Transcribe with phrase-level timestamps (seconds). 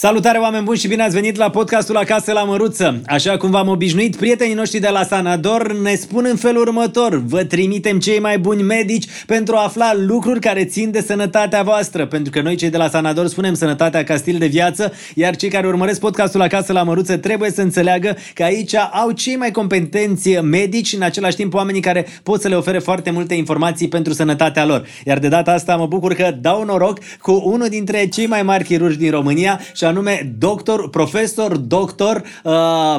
[0.00, 3.00] Salutare oameni buni și bine ați venit la podcastul Acasă la Măruță.
[3.06, 7.22] Așa cum v-am obișnuit, prietenii noștri de la Sanador ne spun în felul următor.
[7.26, 12.06] Vă trimitem cei mai buni medici pentru a afla lucruri care țin de sănătatea voastră.
[12.06, 15.48] Pentru că noi cei de la Sanador spunem sănătatea ca stil de viață, iar cei
[15.48, 20.30] care urmăresc podcastul Acasă la Măruță trebuie să înțeleagă că aici au cei mai competenți
[20.30, 24.12] medici și în același timp oamenii care pot să le ofere foarte multe informații pentru
[24.12, 24.86] sănătatea lor.
[25.04, 28.64] Iar de data asta mă bucur că dau noroc cu unul dintre cei mai mari
[28.64, 32.52] chirurgi din România și anume doctor, profesor, doctor uh,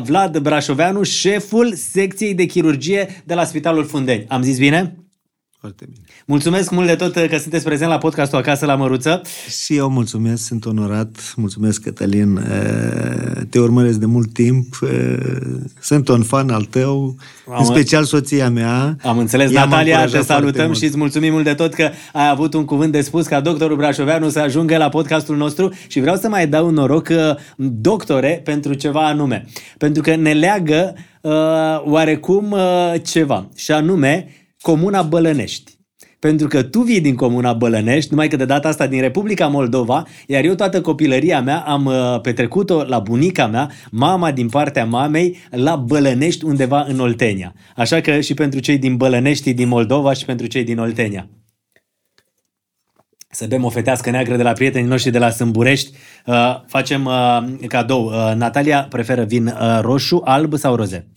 [0.03, 4.25] Vlad Brașoveanu, șeful secției de chirurgie de la Spitalul Fundeni.
[4.27, 4.95] Am zis bine?
[5.59, 6.05] Foarte bine.
[6.29, 9.21] Mulțumesc mult de tot că sunteți prezent la podcastul Acasă la Măruță.
[9.63, 11.33] Și eu mulțumesc, sunt onorat.
[11.35, 12.39] Mulțumesc, Cătălin.
[13.49, 14.79] Te urmăresc de mult timp.
[15.81, 17.15] Sunt un fan al tău,
[17.47, 18.95] am în special soția mea.
[19.03, 22.65] Am înțeles, Natalia, te salutăm și îți mulțumim mult de tot că ai avut un
[22.65, 26.47] cuvânt de spus ca doctorul Brașoveanu să ajungă la podcastul nostru și vreau să mai
[26.47, 27.07] dau un noroc,
[27.57, 29.45] doctore, pentru ceva anume.
[29.77, 31.31] Pentru că ne leagă uh,
[31.83, 34.27] oarecum uh, ceva, și anume
[34.61, 35.77] Comuna Bălănești.
[36.19, 40.07] Pentru că tu vii din Comuna Bălănești, numai că de data asta din Republica Moldova,
[40.27, 45.37] iar eu toată copilăria mea am uh, petrecut-o la bunica mea, mama din partea mamei,
[45.49, 47.53] la Bălănești undeva în Oltenia.
[47.75, 51.29] Așa că și pentru cei din Bălănești din Moldova și pentru cei din Oltenia.
[53.31, 55.97] Să bem o fetească neagră de la prietenii noștri de la Sâmburești.
[56.25, 58.05] Uh, facem uh, cadou.
[58.05, 61.07] Uh, Natalia preferă vin uh, roșu, alb sau roze?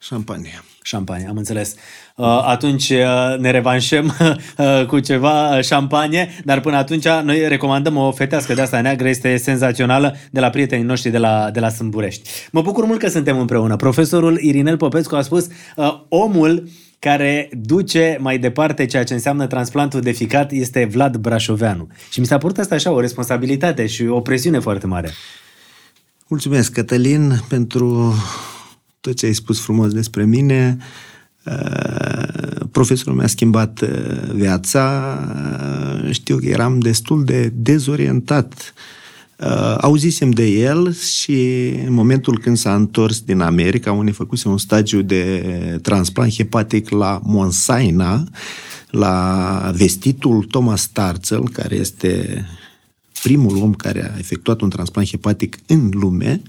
[0.00, 0.62] Șampanie.
[0.82, 1.74] Șampanie, am înțeles.
[2.18, 4.16] Uh, atunci uh, ne revanșăm
[4.58, 9.36] uh, cu ceva șampanie, dar până atunci noi recomandăm o fetească de asta neagră, este
[9.36, 12.28] senzațională, de la prietenii noștri de la, de la Sâmburești.
[12.52, 13.76] Mă bucur mult că suntem împreună.
[13.76, 15.46] Profesorul Irinel Popescu a spus,
[16.08, 21.88] omul care duce mai departe ceea ce înseamnă transplantul de ficat este Vlad Brașoveanu.
[22.10, 25.10] Și mi s-a părut asta așa o responsabilitate și o presiune foarte mare.
[26.28, 28.14] Mulțumesc, Cătălin, pentru
[29.00, 30.76] tot ce ai spus frumos despre mine.
[30.78, 30.84] Uh,
[32.70, 33.88] profesorul mi-a schimbat uh,
[34.32, 35.18] viața.
[36.04, 38.74] Uh, știu că eram destul de dezorientat.
[39.80, 45.02] Auzisem de el și în momentul când s-a întors din America, unde făcuse un stagiu
[45.02, 45.42] de
[45.82, 48.24] transplant hepatic la Monsaina,
[48.90, 52.44] la vestitul Thomas Starzel, care este
[53.22, 56.42] primul om care a efectuat un transplant hepatic în lume,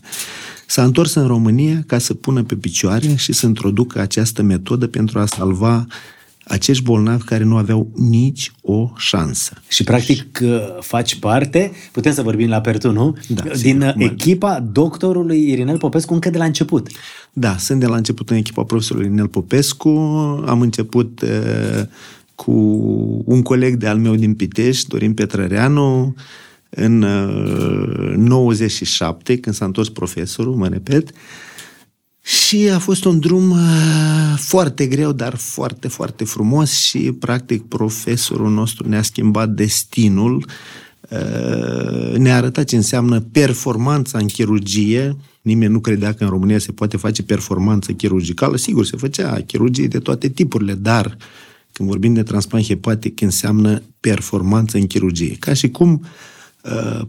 [0.70, 5.20] S-a întors în România ca să pună pe picioare și să introducă această metodă pentru
[5.20, 5.86] a salva
[6.44, 9.54] acești bolnavi care nu aveau nici o șansă.
[9.68, 13.18] Și practic uh, faci parte, putem să vorbim la Pertu, nu?
[13.28, 16.88] Da, Din sigur, echipa doctorului Irinel Popescu încă de la început.
[17.34, 19.90] Da, sunt de la început în echipa profesorului Irinel Popescu.
[20.48, 21.84] Am început uh,
[22.36, 22.52] cu
[23.26, 26.16] un coleg de al meu din Pitești, Dorin Petrăreanu,
[26.70, 26.98] în
[28.18, 31.10] 97, uh, când s-a întors profesorul, mă repet,
[32.22, 33.58] și a fost un drum uh,
[34.38, 40.46] foarte greu, dar foarte, foarte frumos și, practic, profesorul nostru ne-a schimbat destinul,
[41.10, 45.16] uh, ne-a arătat ce înseamnă performanța în chirurgie.
[45.42, 48.58] Nimeni nu credea că în România se poate face performanță chirurgicală.
[48.58, 51.18] Sigur, se făcea chirurgie de toate tipurile, dar
[51.72, 55.36] când vorbim de transplant hepatic, înseamnă performanță în chirurgie.
[55.40, 56.39] Ca și cum uh, Uh,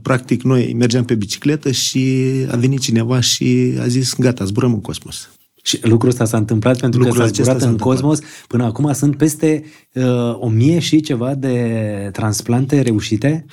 [0.03, 4.81] practic, noi mergeam pe bicicletă și a venit cineva și a zis, gata, zburăm în
[4.81, 5.29] cosmos.
[5.63, 8.19] Și lucrul ăsta s-a întâmplat pentru lucrul că s-a zburat în cosmos.
[8.47, 13.45] Până acum sunt peste uh, o mie și ceva de transplante reușite?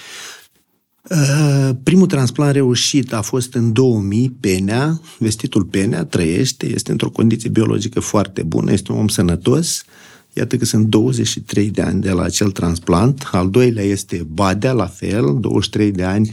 [1.10, 7.50] Uh, primul transplant reușit a fost în 2000, Penea, vestitul Penea, trăiește, este într-o condiție
[7.50, 9.84] biologică foarte bună, este un om sănătos.
[9.88, 13.30] Uh, Iată că sunt 23 de ani de la acel transplant.
[13.32, 16.32] Al doilea este Badea, la fel, 23 de ani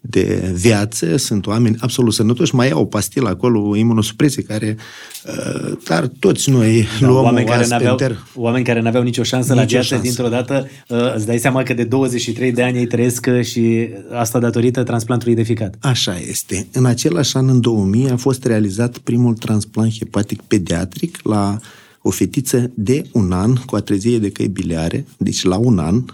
[0.00, 4.76] de viață, sunt oameni absolut sănătoși, mai au o pastilă acolo, imunosupresie, care,
[5.26, 7.98] uh, dar toți noi da, luăm oameni care, n-aveau,
[8.34, 10.04] oameni care n-aveau nicio șansă nicio la viață, șansă.
[10.04, 14.38] dintr-o dată uh, îți dai seama că de 23 de ani ei trăiesc și asta
[14.38, 15.74] datorită transplantului de ficat.
[15.80, 16.66] Așa este.
[16.72, 21.58] În același an, în 2000, a fost realizat primul transplant hepatic pediatric la
[22.06, 26.04] o fetiță de un an cu atrezie de căi biliare, deci la un an,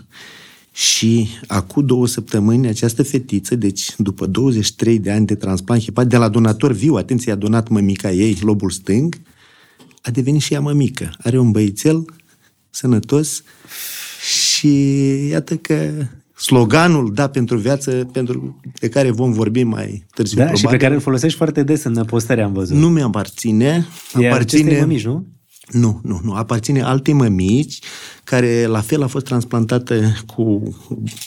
[0.72, 6.16] și acum două săptămâni această fetiță, deci după 23 de ani de transplant hepat, de
[6.16, 9.20] la donator viu, atenție, a donat mămica ei, lobul stâng,
[10.02, 11.12] a devenit și ea mămică.
[11.18, 12.04] Are un băițel
[12.70, 13.42] sănătos
[14.20, 14.68] și
[15.28, 15.90] iată că
[16.34, 20.68] sloganul Da pentru viață, pentru de care vom vorbi mai târziu da, probabil.
[20.68, 22.76] și pe care îl folosești foarte des în postări, am văzut.
[22.76, 23.86] Nu mi-aparține.
[24.14, 24.80] Aparține...
[24.80, 25.26] Mămici, nu?
[25.72, 26.32] Nu, nu, nu.
[26.32, 27.78] Aparține alte mămici
[28.24, 30.76] care la fel a fost transplantată cu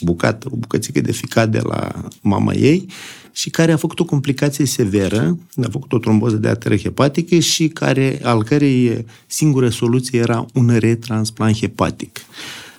[0.00, 2.86] bucată, o bucățică de ficat de la mama ei
[3.32, 7.68] și care a făcut o complicație severă, a făcut o tromboză de arteră hepatică și
[7.68, 12.18] care, al cărei singură soluție era un retransplant hepatic.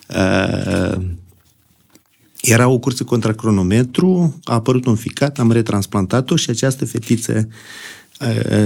[0.08, 1.00] Uh,
[2.40, 7.54] era o cursă contra cronometru, a apărut un ficat, am retransplantat-o și această fetiță uh,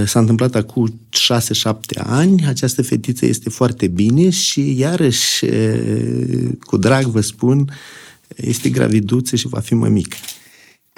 [0.05, 2.45] s-a întâmplat acum 6-7 ani.
[2.47, 7.71] Această fetiță este foarte bine și iarăși, uh, cu drag vă spun,
[8.35, 10.17] este graviduță și va fi mămică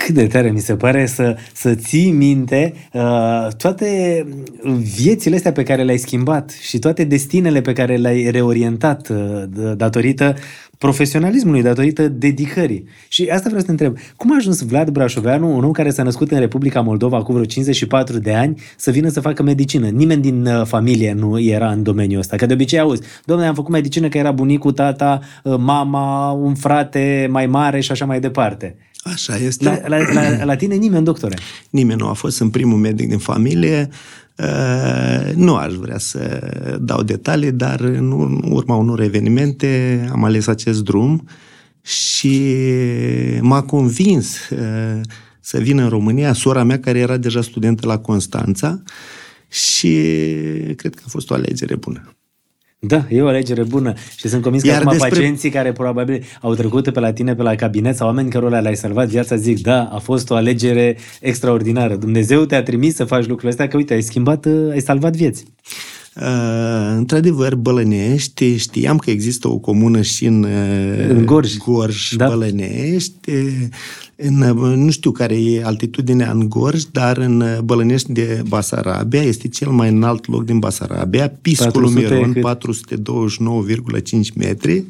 [0.05, 4.25] cât de tare mi se pare să, să ții minte uh, toate
[4.95, 9.43] viețile astea pe care le-ai schimbat și toate destinele pe care le-ai reorientat uh,
[9.75, 10.35] datorită
[10.77, 12.87] profesionalismului, datorită dedicării.
[13.07, 13.97] Și asta vreau să te întreb.
[14.15, 17.45] Cum a ajuns Vlad Brașoveanu, un om care s-a născut în Republica Moldova cu vreo
[17.45, 19.87] 54 de ani, să vină să facă medicină?
[19.87, 22.35] Nimeni din uh, familie nu era în domeniul ăsta.
[22.35, 26.55] Că de obicei auzi, domnule, am făcut medicină că era bunicul, tata, uh, mama, un
[26.55, 28.75] frate mai mare și așa mai departe.
[29.13, 29.83] Așa este.
[29.87, 31.37] La, la, la, la tine nimeni, doctore?
[31.69, 32.39] Nimeni nu a fost.
[32.39, 33.89] în primul medic din familie.
[34.37, 36.49] Uh, nu aș vrea să
[36.81, 38.11] dau detalii, dar în
[38.49, 41.27] urma unor evenimente am ales acest drum
[41.81, 42.55] și
[43.41, 45.01] m-a convins uh,
[45.39, 48.81] să vin în România sora mea care era deja studentă la Constanța
[49.49, 49.91] și
[50.75, 52.14] cred că a fost o alegere bună.
[52.87, 55.09] Da, e o alegere bună și sunt convins că Iar acum despre...
[55.09, 58.75] pacienții care probabil au trecut pe la tine, pe la cabinet sau oameni cărora le-ai
[58.75, 61.95] salvat viața zic, da, a fost o alegere extraordinară.
[61.95, 65.45] Dumnezeu te-a trimis să faci lucrurile astea, că uite, ai schimbat, ai salvat vieți.
[66.21, 72.27] Uh, într-adevăr, Bălănești, știam că există o comună și în, uh, în Gorj, Gorj da.
[72.27, 73.29] Bălănești.
[74.15, 74.37] În,
[74.75, 79.89] nu știu care e altitudinea în Gorj, dar în Bălănești de Basarabia este cel mai
[79.89, 82.39] înalt loc din Basarabia, Piscul Miron, 429,5
[84.35, 84.85] metri,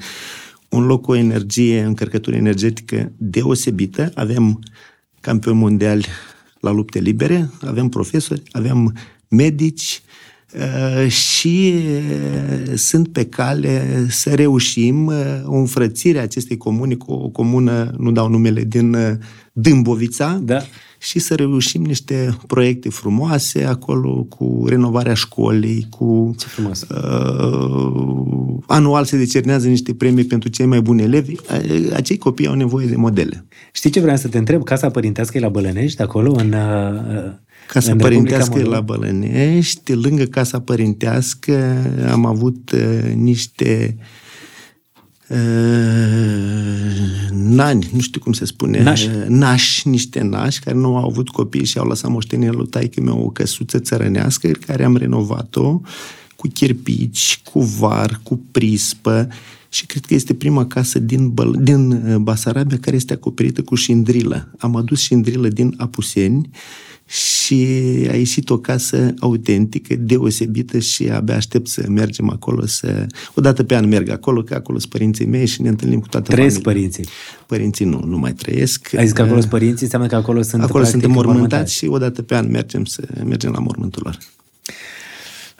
[0.70, 4.12] un loc cu o energie, încărcătură energetică deosebită.
[4.16, 4.60] Avem
[5.22, 6.06] campioni mondiali
[6.60, 8.94] la lupte libere, avem profesori, avem
[9.28, 10.05] medici, Uh,
[11.08, 15.16] și uh, sunt pe cale să reușim uh,
[15.46, 18.98] o înfrățire a acestei comuni cu o comună, nu dau numele, din
[19.54, 20.62] Dâmbovița da.
[21.00, 26.36] și să reușim niște proiecte frumoase acolo cu renovarea școlii, cu...
[26.38, 26.82] Ce frumos!
[26.82, 31.36] Uh, anual se decernează niște premii pentru cei mai buni elevi.
[31.94, 33.46] Acei copii au nevoie de modele.
[33.72, 34.64] Știi ce vreau să te întreb?
[34.64, 36.54] Casa părintească e la Bălănești, acolo, în...
[36.54, 41.78] Uh Casa în Părintească la Bălănești, lângă Casa Părintească
[42.12, 43.98] am avut uh, niște
[45.30, 45.38] uh,
[47.32, 49.08] nani, nu știu cum se spune, nași.
[49.08, 53.02] Uh, nași, niște nași care nu au avut copii și au lăsat moștenire lui taică
[53.02, 55.82] meu o căsuță țărănească care am renovat-o
[56.36, 59.28] cu chirpici, cu var, cu prispă
[59.70, 63.76] și cred că este prima casă din, Băl- din uh, Basarabia care este acoperită cu
[63.76, 64.52] șindrilă.
[64.58, 66.50] Am adus șindrilă din Apuseni
[67.08, 67.64] și
[68.12, 73.08] a ieșit o casă autentică, deosebită și abia aștept să mergem acolo, să...
[73.34, 76.08] O dată pe an merg acolo, că acolo sunt părinții mei și ne întâlnim cu
[76.08, 76.74] toată Trăiesc familia.
[76.74, 77.14] părinții?
[77.46, 78.94] Părinții nu, nu mai trăiesc.
[78.98, 81.98] Ai zis că acolo sunt părinții, înseamnă că acolo sunt Acolo sunt mormântați și o
[81.98, 84.18] dată pe an mergem să mergem la mormântul lor.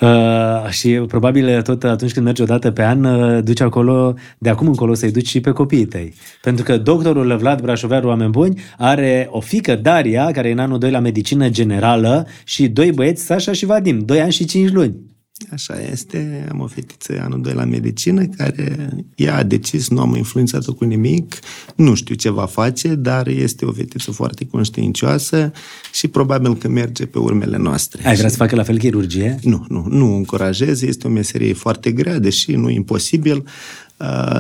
[0.02, 4.50] Uh, și probabil tot atunci când mergi o dată pe an, uh, duci acolo, de
[4.50, 6.14] acum încolo să-i duci și pe copiii tăi.
[6.42, 10.80] Pentru că doctorul Vlad Brașovearu, oameni buni, are o fică, Daria, care e în anul
[10.80, 15.15] 2 la medicină generală și doi băieți, Sasha și Vadim, 2 ani și 5 luni.
[15.52, 20.16] Așa este, am o fetiță anul 2 la medicină care ea a decis, nu am
[20.16, 21.40] influențat-o cu nimic,
[21.76, 25.52] nu știu ce va face, dar este o fetiță foarte conștiincioasă
[25.94, 28.08] și probabil că merge pe urmele noastre.
[28.08, 29.40] Ai vrea să facă la fel chirurgie?
[29.44, 33.85] Nu, nu, nu încurajez, este o meserie foarte grea, deși nu imposibil, Uh,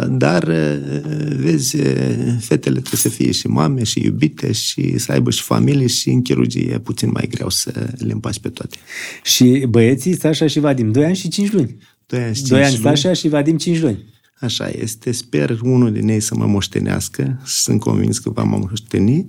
[0.08, 5.32] dar, uh, vezi, uh, fetele trebuie să fie și mame, și iubite, și să aibă
[5.32, 8.78] și familie, și în chirurgie e puțin mai greu să le împaci pe toate.
[9.24, 11.78] Și băieții, Sasha și Vadim, 2 ani și 5 luni.
[12.06, 14.14] 2 ani și 5 2 ani Sasha și Vadim 5 luni.
[14.40, 15.12] Așa este.
[15.12, 17.42] Sper unul din ei să mă moștenească.
[17.46, 19.26] Sunt convins că va mă moșteni.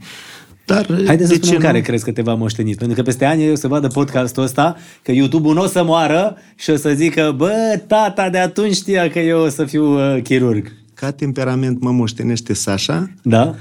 [0.67, 1.61] Dar Haideți să spunem nu?
[1.61, 2.75] care crezi că te va moșteni.
[2.75, 6.37] Pentru că peste ani o să vadă podcastul ăsta, că YouTube-ul nu o să moară
[6.55, 10.23] și o să zică, bă, tata de atunci știa că eu o să fiu uh,
[10.23, 10.73] chirurg.
[10.95, 13.11] Ca temperament mă moștenește Sasha.
[13.23, 13.55] Da.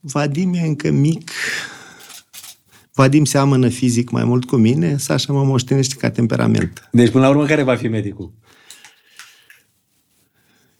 [0.00, 1.30] Vadim e încă mic.
[2.94, 6.88] Vadim seamănă fizic mai mult cu mine, Sasha mă moștenește ca temperament.
[6.92, 8.32] Deci, până la urmă, care va fi medicul?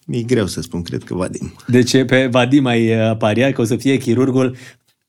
[0.07, 1.55] Mi-e greu să spun, cred că Vadim.
[1.67, 4.57] Deci pe Vadim ai uh, paria că o să fie chirurgul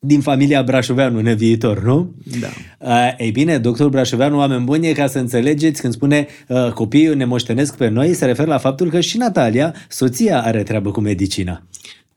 [0.06, 2.14] din familia Brașoveanu în viitor, nu?
[2.40, 2.48] Da.
[2.78, 7.26] Uh, ei bine, doctorul Brașoveanu, oameni buni, ca să înțelegeți, când spune uh, copiii ne
[7.26, 11.64] moștenesc pe noi, se referă la faptul că și Natalia, soția, are treabă cu medicina.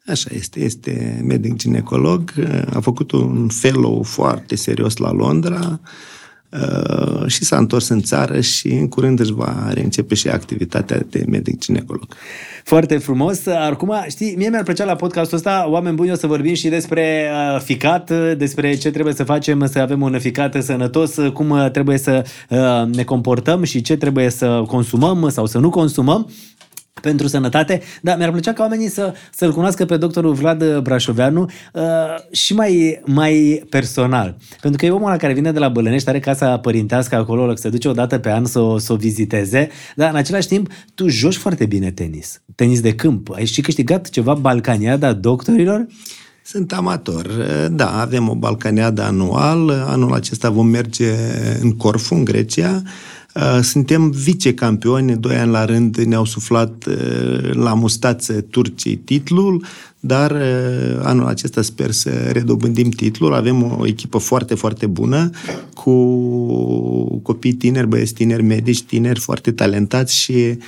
[0.07, 2.33] Așa este, este medic ginecolog,
[2.73, 6.16] a făcut un fellow foarte serios la Londra, Uh,
[7.27, 11.59] și s-a întors în țară și în curând își va reîncepe și activitatea de medic
[11.59, 12.07] ginecolog.
[12.65, 13.47] Foarte frumos.
[13.47, 17.31] Acum, știi, mie mi-ar plăcea la podcastul ăsta, oameni buni, o să vorbim și despre
[17.55, 21.99] uh, ficat, despre ce trebuie să facem să avem un ficat sănătos, cum uh, trebuie
[21.99, 26.31] să uh, ne comportăm și ce trebuie să consumăm sau să nu consumăm
[27.01, 31.83] pentru sănătate, dar mi-ar plăcea ca oamenii să, să-l cunoască pe doctorul Vlad Brașoveanu uh,
[32.31, 34.37] și mai, mai personal.
[34.61, 37.69] Pentru că e omul ăla care vine de la Bălănești, are casa părintească acolo, se
[37.69, 41.09] duce o dată pe an să o, să o viziteze, dar în același timp tu
[41.09, 42.41] joci foarte bine tenis.
[42.55, 43.33] Tenis de câmp.
[43.35, 45.87] Ai și câștigat ceva Balcaniada doctorilor?
[46.43, 47.27] Sunt amator.
[47.71, 49.71] Da, avem o Balcaniada anual.
[49.71, 51.13] Anul acesta vom merge
[51.61, 52.83] în Corfu, în Grecia.
[52.85, 52.91] Uh,
[53.63, 59.65] suntem vicecampioni, doi ani la rând ne-au suflat uh, la mustață turcii titlul,
[60.01, 63.35] dar uh, anul acesta sper să redobândim titlul.
[63.35, 65.31] Avem o echipă foarte, foarte bună
[65.75, 65.93] cu
[67.23, 70.59] copii tineri, băieți tineri, medici tineri, foarte talentați și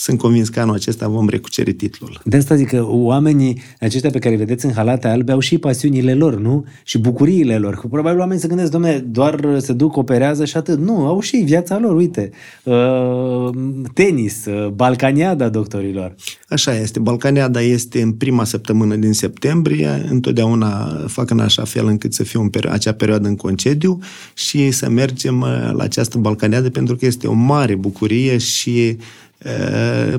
[0.00, 2.20] sunt convins că anul acesta vom recuceri titlul.
[2.24, 5.58] De asta zic că oamenii aceștia pe care îi vedeți în halate albe au și
[5.58, 6.64] pasiunile lor, nu?
[6.84, 7.74] Și bucuriile lor.
[7.74, 10.78] Că probabil oamenii se gândesc, domne, doar se duc, operează și atât.
[10.78, 12.30] Nu, au și viața lor, uite.
[12.64, 13.50] Uh,
[13.94, 16.14] tenis, uh, Balcaniada doctorilor.
[16.48, 16.98] Așa este.
[16.98, 20.06] Balcaniada este în prima săptămână din septembrie.
[20.10, 23.98] Întotdeauna fac în așa fel încât să fie un peri- acea perioadă în concediu
[24.34, 28.96] și să mergem uh, la această Balcaniadă pentru că este o mare bucurie și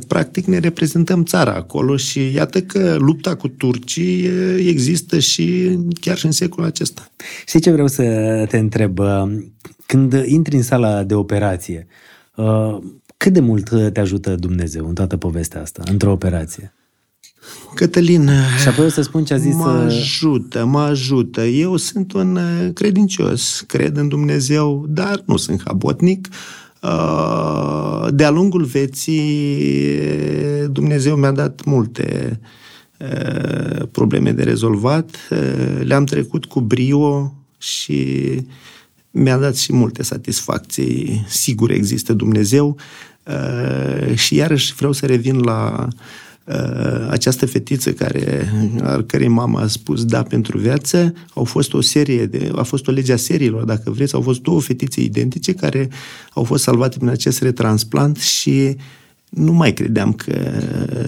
[0.07, 4.29] practic ne reprezentăm țara acolo și iată că lupta cu turcii
[4.67, 7.11] există și chiar și în secolul acesta.
[7.45, 8.03] Știi ce vreau să
[8.49, 8.99] te întreb?
[9.85, 11.87] Când intri în sala de operație,
[13.17, 16.73] cât de mult te ajută Dumnezeu în toată povestea asta, într-o operație?
[17.75, 18.29] Cătălin,
[18.61, 19.55] și apoi o să spun ce a zis...
[19.55, 21.41] Mă ajută, mă ajută.
[21.41, 22.39] Eu sunt un
[22.73, 26.27] credincios, cred în Dumnezeu, dar nu sunt habotnic.
[26.29, 26.60] Uh, Uh,
[28.09, 29.87] de-a lungul veții,
[30.67, 32.39] Dumnezeu mi-a dat multe
[32.97, 35.15] uh, probleme de rezolvat.
[35.29, 38.39] Uh, le-am trecut cu brio și
[39.11, 41.25] mi-a dat și multe satisfacții.
[41.27, 42.77] Sigur există Dumnezeu
[44.13, 46.20] și iarăși vreau să revin la uh, Uh,
[47.09, 52.25] această fetiță care, al cărei mama a spus da pentru viață, au fost o serie
[52.25, 55.89] de, a fost o lege a seriilor, dacă vreți, au fost două fetițe identice care
[56.33, 58.75] au fost salvate prin acest retransplant și
[59.29, 60.51] nu mai credeam că,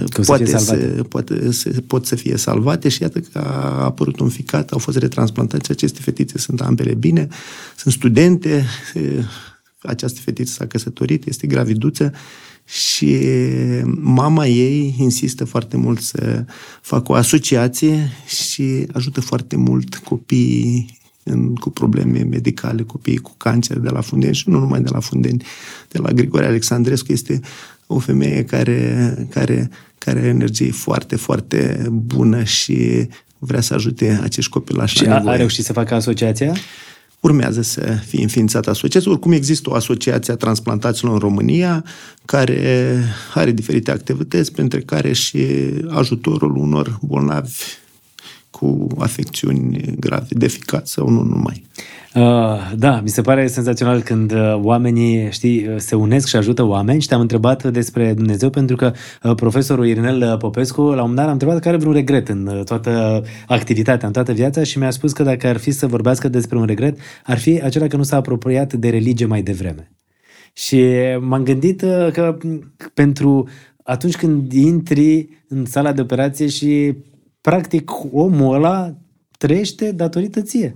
[0.09, 0.75] că poate, să, să,
[1.09, 4.97] poate să, pot să fie salvate și iată că a apărut un ficat, au fost
[4.97, 7.27] retransplantate și aceste fetițe sunt ambele bine,
[7.75, 8.65] sunt studente,
[9.81, 12.13] această fetiță s-a căsătorit, este graviduță
[12.65, 13.17] și
[14.01, 16.45] mama ei insistă foarte mult să
[16.81, 23.77] facă o asociație și ajută foarte mult copiii în, cu probleme medicale, copiii cu cancer
[23.77, 25.43] de la Fundeni și nu numai de la Fundeni,
[25.89, 27.11] de la Grigore Alexandrescu.
[27.11, 27.39] Este
[27.87, 34.51] o femeie care, care, care are energie foarte, foarte bună și vrea să ajute acești
[34.51, 34.97] copilași.
[34.97, 36.53] Și a, a reușit să facă asociația?
[37.23, 39.11] Urmează să fie înființată asociația.
[39.11, 41.83] Oricum există o asociație a transplantaților în România
[42.25, 42.97] care
[43.33, 45.45] are diferite activități, printre care și
[45.89, 47.51] ajutorul unor bolnavi
[48.59, 51.65] cu afecțiuni grave de ficat sau nu numai.
[52.15, 56.63] Uh, da, mi se pare senzațional când uh, oamenii, știi, uh, se unesc și ajută
[56.63, 58.93] oameni și te-am întrebat despre Dumnezeu pentru că
[59.23, 62.63] uh, profesorul Irinel Popescu, la un moment dat, am întrebat care vreun regret în uh,
[62.63, 66.57] toată activitatea, în toată viața și mi-a spus că dacă ar fi să vorbească despre
[66.57, 69.91] un regret, ar fi acela că nu s-a apropiat de religie mai devreme.
[70.53, 70.83] Și
[71.19, 72.37] m-am gândit uh, că
[72.93, 73.47] pentru
[73.83, 76.95] atunci când intri în sala de operație și
[77.43, 78.95] practic omul ăla
[79.37, 80.75] trăiește datorită ție.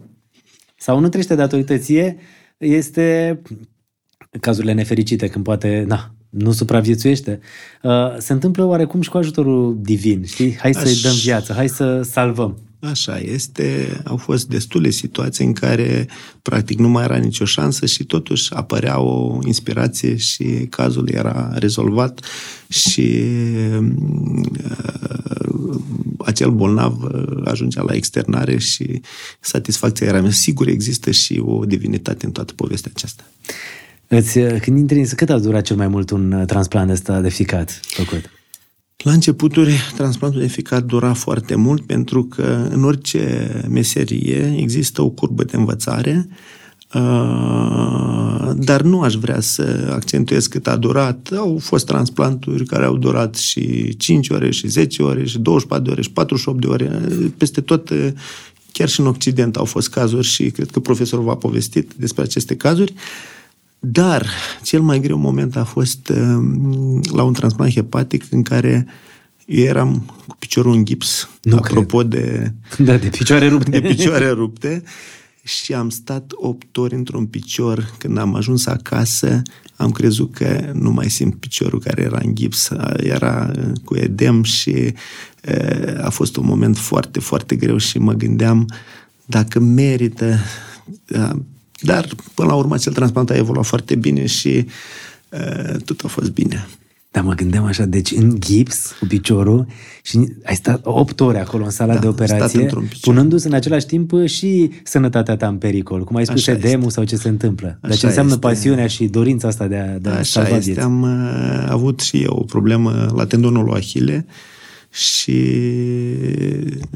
[0.77, 2.17] Sau nu trăiește datorită ție,
[2.57, 3.41] este
[4.39, 7.39] cazurile nefericite când poate, na, nu supraviețuiește.
[7.83, 10.55] Uh, se întâmplă oarecum și cu ajutorul divin, știi?
[10.57, 12.57] Hai să-i dăm viață, hai să salvăm.
[12.79, 14.01] Așa este.
[14.03, 16.07] Au fost destule situații în care
[16.41, 22.25] practic nu mai era nicio șansă și totuși apărea o inspirație și cazul era rezolvat
[22.67, 23.21] și
[23.79, 23.88] uh,
[26.27, 29.01] acel bolnav uh, ajungea la externare și
[29.39, 30.31] satisfacția era mea.
[30.31, 33.24] Sigur există și o divinitate în toată povestea aceasta.
[34.07, 37.29] Îți, uh, când intri, cât a durat cel mai mult un uh, transplant ăsta de
[37.29, 38.29] ficat făcut?
[38.98, 45.10] La începuturi, transplantul de ficat dura foarte mult pentru că în orice meserie există o
[45.10, 46.27] curbă de învățare,
[46.94, 51.29] uh, dar nu aș vrea să accentuez cât a durat.
[51.38, 55.91] Au fost transplanturi care au durat și 5 ore, și 10 ore, și 24 de
[55.91, 57.01] ore, și 48 de ore.
[57.38, 57.91] Peste tot,
[58.72, 62.56] chiar și în Occident au fost cazuri și cred că profesorul v-a povestit despre aceste
[62.56, 62.94] cazuri.
[63.79, 64.27] Dar
[64.63, 66.17] cel mai greu moment a fost uh,
[67.13, 68.88] la un transplant hepatic în care
[69.46, 72.10] eu eram cu piciorul în gips, nu apropo cred.
[72.10, 72.51] de...
[72.77, 73.70] Da, de picioare rupte.
[73.79, 74.84] De picioare rupte.
[75.48, 77.94] Și am stat 8 ori într-un picior.
[77.98, 79.42] Când am ajuns acasă,
[79.75, 82.70] am crezut că nu mai simt piciorul care era în gips.
[82.98, 83.51] Era
[83.84, 84.94] cu edem și
[85.50, 88.66] uh, a fost un moment foarte, foarte greu și mă gândeam
[89.25, 90.38] dacă merită
[91.10, 91.36] uh,
[91.80, 94.66] dar, până la urmă, acel transplant a evoluat foarte bine și
[95.30, 96.68] uh, tot a fost bine.
[97.17, 99.65] Dar mă gândeam așa, deci în gips cu piciorul
[100.01, 102.69] și ai stat 8 ore acolo în sala da, de operație,
[103.01, 107.15] punându-se în același timp și sănătatea ta în pericol, cum ai spus, edemul sau ce
[107.15, 107.79] se întâmplă.
[107.81, 108.47] Deci înseamnă este.
[108.47, 110.71] pasiunea și dorința asta de a, de a Așa salva este.
[110.71, 110.86] Vieți.
[110.86, 114.33] Am uh, avut și eu o problemă la tendonul Achille, uh,
[114.89, 115.41] și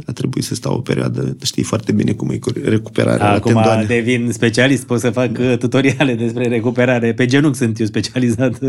[0.06, 3.86] a trebuit să stau o perioadă, știi foarte bine cum e recuperarea Acum la tendoane.
[3.86, 5.58] devin specialist, pot să fac da.
[5.58, 7.14] tutoriale despre recuperare.
[7.14, 8.60] Pe genunchi sunt eu specializat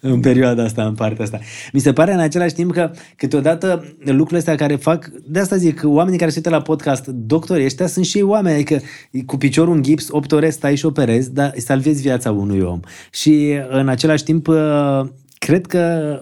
[0.00, 1.38] în perioada asta, în partea asta.
[1.72, 5.80] Mi se pare în același timp că câteodată lucrurile astea care fac, de asta zic,
[5.84, 8.80] oamenii care se uită la podcast, doctorii ăștia sunt și ei oameni, adică
[9.26, 12.80] cu piciorul în gips, 8 ore stai și operezi, dar salvezi viața unui om.
[13.10, 14.48] Și în același timp,
[15.38, 16.16] cred că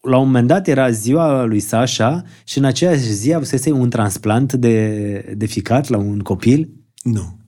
[0.00, 4.52] la un moment dat era ziua lui Sasha și în aceeași zi avusese un transplant
[4.52, 6.68] de, de ficat la un copil?
[7.02, 7.38] Nu.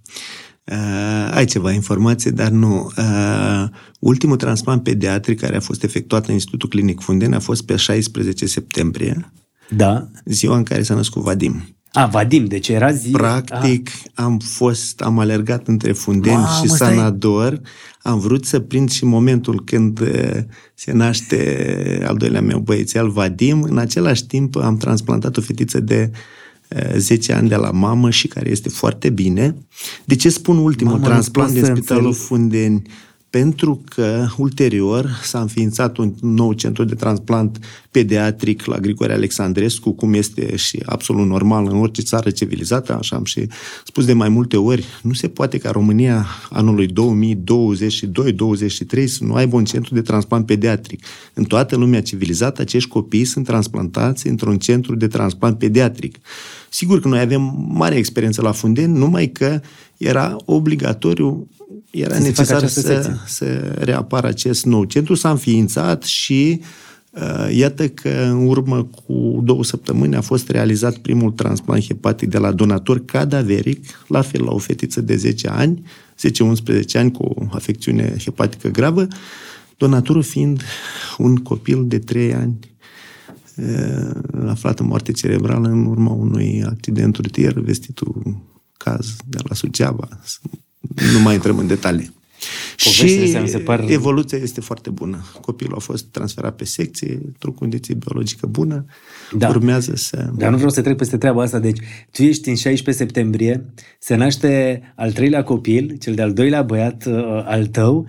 [0.64, 2.90] Uh, ai ceva informație, dar nu.
[2.96, 3.68] Uh,
[4.00, 8.46] ultimul transplant pediatric care a fost efectuat în Institutul Clinic Funden a fost pe 16
[8.46, 9.32] septembrie.
[9.70, 10.10] Da.
[10.24, 11.62] Ziua în care s-a născut Vadim.
[11.92, 13.10] A, Vadim, deci era zi...
[13.10, 14.22] Practic, a.
[14.22, 17.52] am fost, am alergat între Fundenți Mamă, și Sanador.
[17.52, 18.12] Stai.
[18.12, 20.00] Am vrut să prind și momentul când
[20.74, 23.62] se naște al doilea meu băiețel, Vadim.
[23.62, 26.10] În același timp am transplantat o fetiță de
[26.96, 29.56] 10 ani de la mamă și care este foarte bine.
[30.04, 32.82] De ce spun ultimul Mamă, transplant din Spitalul Fundeni?
[33.32, 37.58] Pentru că ulterior s-a înființat un nou centru de transplant
[37.90, 43.24] pediatric la Grigore Alexandrescu, cum este și absolut normal în orice țară civilizată, așa am
[43.24, 43.48] și
[43.84, 46.92] spus de mai multe ori, nu se poate ca România anului 2022-2023
[49.04, 51.04] să nu aibă un centru de transplant pediatric.
[51.34, 56.18] În toată lumea civilizată, acești copii sunt transplantați într-un centru de transplant pediatric.
[56.70, 59.60] Sigur că noi avem mare experiență la Funden, numai că
[59.96, 61.48] era obligatoriu
[61.92, 65.14] era să necesar să, să reapară acest nou centru.
[65.14, 66.60] S-a înființat și
[67.10, 72.38] uh, iată că în urmă cu două săptămâni a fost realizat primul transplant hepatic de
[72.38, 75.82] la donator cadaveric, la fel la o fetiță de 10 ani,
[76.78, 79.06] 10-11 ani cu o afecțiune hepatică gravă,
[79.76, 80.62] donatorul fiind
[81.18, 82.58] un copil de 3 ani
[83.56, 84.10] uh,
[84.46, 88.36] aflat în moarte cerebrală în urma unui accident rutier, vestitul
[88.76, 90.08] caz de la Suceava,
[91.12, 92.14] nu mai intrăm în detalii.
[92.76, 93.84] și se par...
[93.88, 95.24] evoluția este foarte bună.
[95.40, 98.84] Copilul a fost transferat pe secție, într-o condiție biologică bună,
[99.36, 99.48] da.
[99.48, 100.30] urmează să...
[100.36, 101.58] Dar nu vreau să trec peste treaba asta.
[101.58, 101.78] Deci,
[102.10, 103.64] tu ești în 16 septembrie,
[103.98, 108.06] se naște al treilea copil, cel de-al doilea băiat uh, al tău,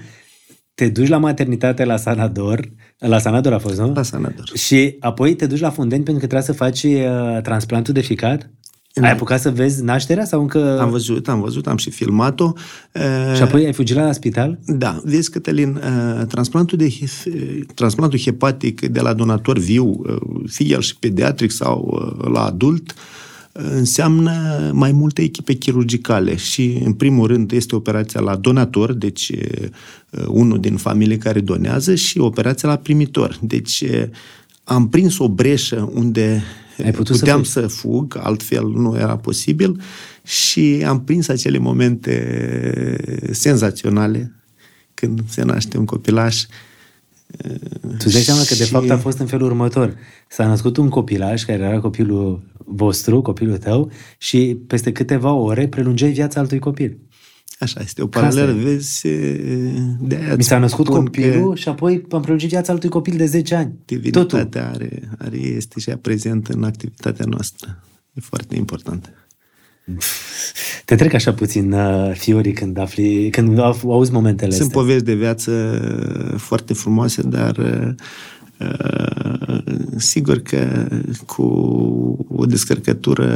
[0.74, 3.94] te duci la maternitate la Sanador, la Sanador a fost, nu?
[3.94, 4.52] La Sanador.
[4.56, 8.50] Și apoi te duci la Fundeni pentru că trebuie să faci uh, transplantul de ficat?
[9.02, 10.80] Ai apucat să vezi nașterea sau încă...
[10.80, 12.54] Am văzut, am văzut, am și filmat-o.
[13.36, 14.60] Și apoi ai fugit la spital?
[14.66, 15.02] Da.
[15.04, 15.82] Vezi, Cătălin,
[16.28, 16.94] transplantul, de,
[17.74, 20.02] transplantul hepatic de la donator viu,
[20.48, 22.02] fie el și pediatric sau
[22.34, 22.94] la adult,
[23.52, 24.32] înseamnă
[24.74, 29.32] mai multe echipe chirurgicale și, în primul rând, este operația la donator, deci
[30.28, 33.38] unul din familie care donează, și operația la primitor.
[33.42, 33.84] Deci
[34.64, 36.44] am prins o breșă unde
[36.84, 39.82] ai putut puteam să, să fug, altfel nu era posibil
[40.24, 44.32] și am prins acele momente senzaționale
[44.94, 46.46] când se naște un copilaș.
[47.98, 49.96] Tu dai seama că de fapt a fost în felul următor.
[50.30, 56.12] S-a născut un copilaș care era copilul vostru, copilul tău și peste câteva ore prelungeai
[56.12, 56.98] viața altui copil.
[57.64, 59.08] Așa este, o paralelă, vezi,
[60.00, 63.56] de aia Mi s-a născut copilul și apoi am prelungit viața altui copil de 10
[63.56, 63.74] ani.
[63.86, 67.84] Divinitatea are, are, este și prezent în activitatea noastră.
[68.14, 69.14] E foarte important.
[70.86, 74.82] Te trec așa puțin uh, fiorii când afli, când auzi momentele Sunt astea.
[74.82, 75.82] povești de viață
[76.38, 77.94] foarte frumoase, dar uh,
[79.98, 80.88] sigur că
[81.26, 81.44] cu
[82.30, 83.28] o descărcătură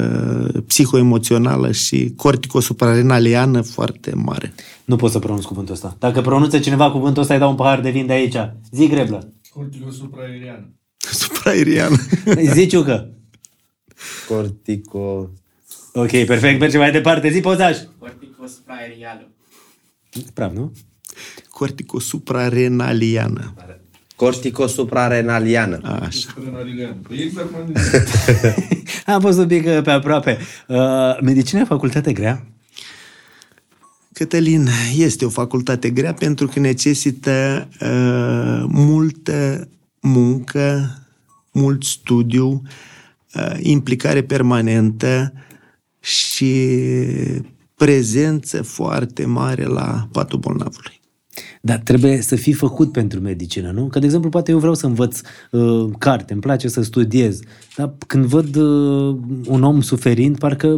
[0.68, 4.54] psihoemoțională și corticosuprarenaliană foarte mare.
[4.86, 5.96] Nu pot să pronunț cuvântul ăsta.
[6.00, 8.38] Dacă pronunță cineva cuvântul ăsta, îi dau un pahar de vin de aici.
[8.72, 9.34] Zi greblă.
[9.54, 10.74] Corticosupraeriană.
[11.20, 11.96] Supraeriană.
[12.54, 13.12] Zi ciucă.
[14.28, 15.30] Cortico...
[15.94, 17.30] Ok, perfect, mergem mai departe.
[17.30, 17.78] Zi pozaj.
[18.00, 19.28] Corticosupraeriană.
[20.34, 20.72] Praf, nu?
[21.50, 23.54] Corticosuprarenaliană.
[24.18, 25.80] Corticosuprarenaliană.
[25.84, 26.34] Așa.
[27.08, 27.74] Păi exact cum am
[29.16, 30.38] Am fost un pic uh, pe aproape.
[30.68, 30.78] Uh,
[31.22, 32.46] medicina e o facultate grea?
[34.14, 39.68] Cătălin, este o facultate grea pentru că necesită uh, multă
[40.00, 40.98] muncă,
[41.52, 42.62] mult studiu,
[43.34, 45.34] uh, implicare permanentă
[46.00, 46.70] și
[47.76, 50.97] prezență foarte mare la patul bolnavului.
[51.62, 53.88] Dar trebuie să fii făcut pentru medicină, nu?
[53.88, 55.20] Că, de exemplu, poate eu vreau să învăț
[55.52, 57.40] uh, carte, îmi place să studiez,
[57.76, 60.78] dar când văd uh, un om suferind, parcă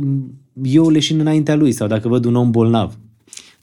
[0.64, 2.98] eu leșin înaintea lui, sau dacă văd un om bolnav.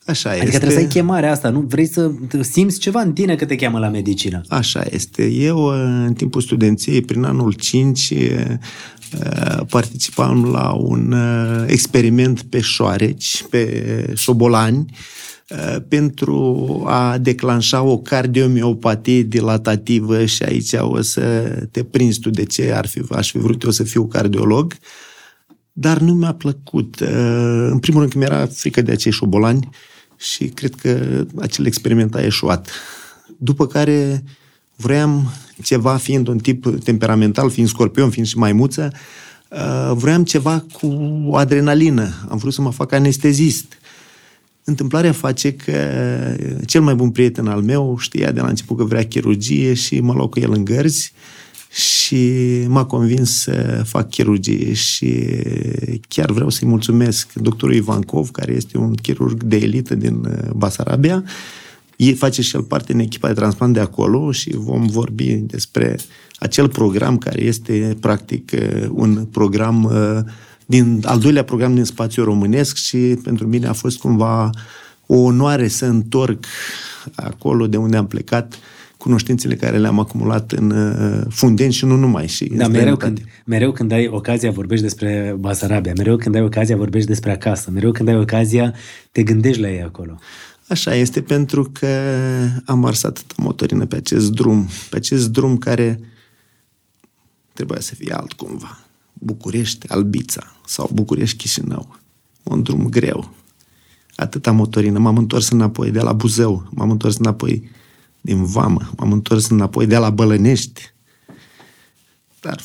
[0.07, 0.57] Așa Adică este.
[0.59, 1.61] trebuie să ai chemarea asta, nu?
[1.61, 4.41] Vrei să simți ceva în tine că te cheamă la medicină.
[4.49, 5.31] Așa este.
[5.31, 5.65] Eu,
[6.07, 8.13] în timpul studenției, prin anul 5,
[9.69, 14.97] participam la un uh, experiment pe șoareci, pe șobolani, uh,
[15.89, 21.23] pentru a declanșa o cardiomiopatie dilatativă și aici o să
[21.71, 24.77] te prinzi tu de ce ar fi, aș fi vrut eu să fiu cardiolog,
[25.73, 27.01] dar nu mi-a plăcut.
[27.01, 27.09] Uh,
[27.71, 29.69] În primul rând că mi-era frică de acei șobolani
[30.17, 32.71] și cred că acel experiment a eșuat.
[33.37, 34.25] După care
[34.77, 35.33] vroiam
[35.63, 38.93] ceva, fiind un tip temperamental, fiind scorpion, fiind și maimuță,
[39.51, 42.27] uh, vroiam ceva cu adrenalină.
[42.29, 43.79] Am vrut să mă fac anestezist.
[44.69, 45.73] Întâmplarea face că
[46.65, 50.13] cel mai bun prieten al meu știa de la început că vrea chirurgie și mă
[50.13, 51.13] luau cu el în gărzi
[51.71, 52.33] și
[52.69, 55.25] m-a convins să fac chirurgie și
[56.09, 61.25] chiar vreau să-i mulțumesc doctorului Ivankov, care este un chirurg de elită din uh, Basarabia.
[61.97, 65.97] Ei face și el parte în echipa de transplant de acolo și vom vorbi despre
[66.39, 70.19] acel program care este practic uh, un program uh,
[70.67, 74.51] din al doilea program din spațiu românesc și pentru mine a fost cumva
[75.07, 76.45] o onoare să întorc
[77.15, 78.59] acolo de unde am plecat
[78.97, 82.29] cunoștințele care le-am acumulat în uh, Fundeni și nu numai.
[82.29, 83.13] Și în Da, mereu străinătate.
[83.13, 87.71] când, mereu când ai ocazia vorbești despre Basarabia, mereu când ai ocazia vorbești despre acasă,
[87.71, 88.75] mereu când ai ocazia
[89.13, 90.19] te gândești la ei acolo.
[90.69, 91.87] Așa este pentru că
[92.65, 96.01] am ars atâta motorină pe acest drum, pe acest drum care
[97.53, 98.86] trebuia să fie alt cumva.
[99.19, 101.97] București, Albița sau București, Chișinău.
[102.43, 103.35] Un drum greu.
[104.17, 104.99] Atâta motorină.
[104.99, 107.71] M-am întors înapoi de la Buzău, m-am întors înapoi
[108.21, 110.95] din Vamă, m-am întors înapoi de la Bălănești.
[112.41, 112.61] Dar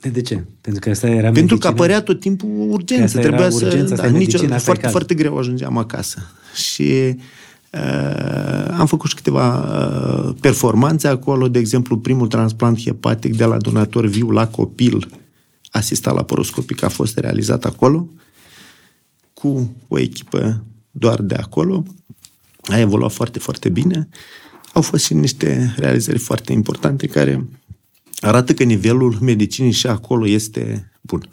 [0.00, 0.44] De, de ce?
[0.60, 1.68] Pentru că asta era pentru că medicină?
[1.72, 3.04] apărea tot timpul Că urgență.
[3.04, 3.64] asta era Trebuia să...
[3.64, 4.90] urgență, asta da, e nicio, medicina, asta e foarte, caz.
[4.90, 6.18] foarte greu ajungeam acasă.
[6.54, 7.16] Și
[7.72, 11.48] uh, am făcut și câteva uh, performanțe acolo.
[11.48, 15.08] De exemplu, primul transplant hepatic de la donator viu la copil
[15.70, 18.08] asistat la poroscopic a fost realizat acolo
[19.34, 21.84] cu o echipă doar de acolo.
[22.62, 24.08] A evoluat foarte, foarte bine.
[24.72, 27.48] Au fost și niște realizări foarte importante care
[28.20, 31.28] arată că nivelul medicinii și acolo este bun.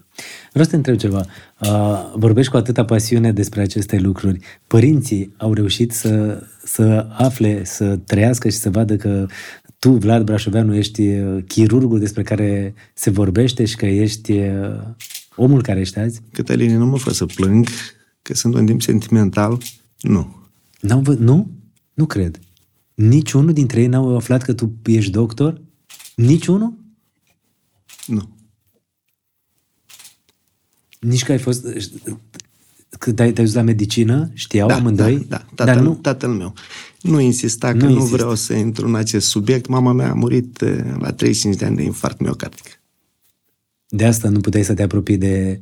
[0.49, 1.25] Vreau să te întreb ceva.
[1.59, 4.39] Uh, vorbești cu atâta pasiune despre aceste lucruri.
[4.67, 9.25] Părinții au reușit să, să afle, să trăiască și să vadă că
[9.87, 14.83] tu, Vlad Brașoveanu, ești uh, chirurgul despre care se vorbește și că ești uh,
[15.35, 16.21] omul care ești azi?
[16.31, 17.67] Cătăline, nu mă fă să plâng,
[18.21, 19.61] că sunt un timp sentimental.
[20.01, 20.35] Nu.
[20.79, 21.13] N-au vă...
[21.13, 21.51] Nu?
[21.93, 22.39] Nu cred.
[22.93, 25.61] Niciunul dintre ei n-au aflat că tu ești doctor?
[26.15, 26.73] Niciunul?
[28.07, 28.35] Nu.
[30.99, 31.65] Nici că ai fost...
[32.99, 34.29] Că te-ai, te-ai dus la medicină?
[34.33, 35.25] Știau amândoi?
[35.29, 36.53] Da, da tatăl, Dar nu, tatăl meu.
[37.01, 38.11] Nu insista că Nu nu, insist.
[38.11, 39.67] vreau să intru în acest subiect.
[39.67, 42.81] Mama mea a murit eh, la 35 de ani de infarct miocardic.
[43.87, 45.59] de asta nu puteai să te apropii de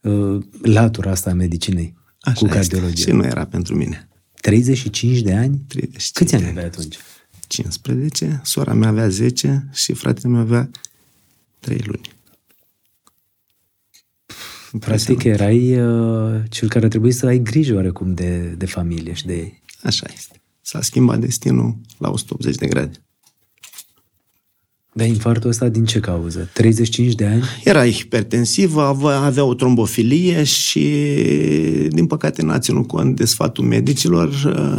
[0.00, 2.56] uh, latura asta a medicinei Așa cu este.
[2.58, 3.04] cardiologie.
[3.04, 4.08] Și nu era pentru mine.
[4.40, 5.60] 35 de ani?
[5.68, 6.96] 35 Câți ani de aveai atunci?
[7.46, 10.70] 15, sora mea avea 10 și fratele meu avea
[11.58, 12.14] 3 luni.
[14.78, 19.34] Practic erai uh, cel care trebuie să ai grijă oarecum de, de familie și de
[19.34, 19.62] ei.
[19.82, 20.40] Așa este.
[20.60, 23.00] S-a schimbat destinul la 180 de grade.
[24.96, 26.50] Dar infartul ăsta din ce cauză?
[26.52, 27.42] 35 de ani?
[27.64, 30.88] Era hipertensivă, avea, avea o trombofilie și,
[31.88, 34.30] din păcate, n-a ținut cont de sfatul medicilor.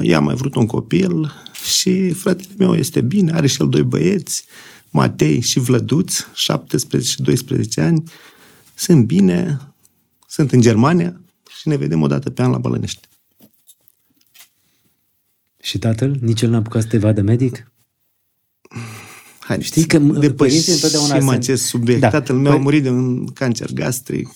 [0.01, 1.31] Ea a mai vrut un copil
[1.79, 4.45] și fratele meu este bine, are și el doi băieți,
[4.89, 8.03] Matei și Vlăduț, 17 și 12 ani,
[8.75, 9.59] sunt bine,
[10.37, 11.21] sunt în Germania
[11.59, 13.07] și ne vedem o dată pe an la Bălănești.
[15.61, 16.17] Și tatăl?
[16.21, 17.71] Nici el n-a apucat să te vadă medic?
[19.39, 22.01] Haideți, Știi că părinții depășim întotdeauna sunt- acest subiect.
[22.01, 22.09] Da.
[22.09, 22.19] Da.
[22.19, 24.27] Tatăl meu Păi- a murit de un cancer gastric.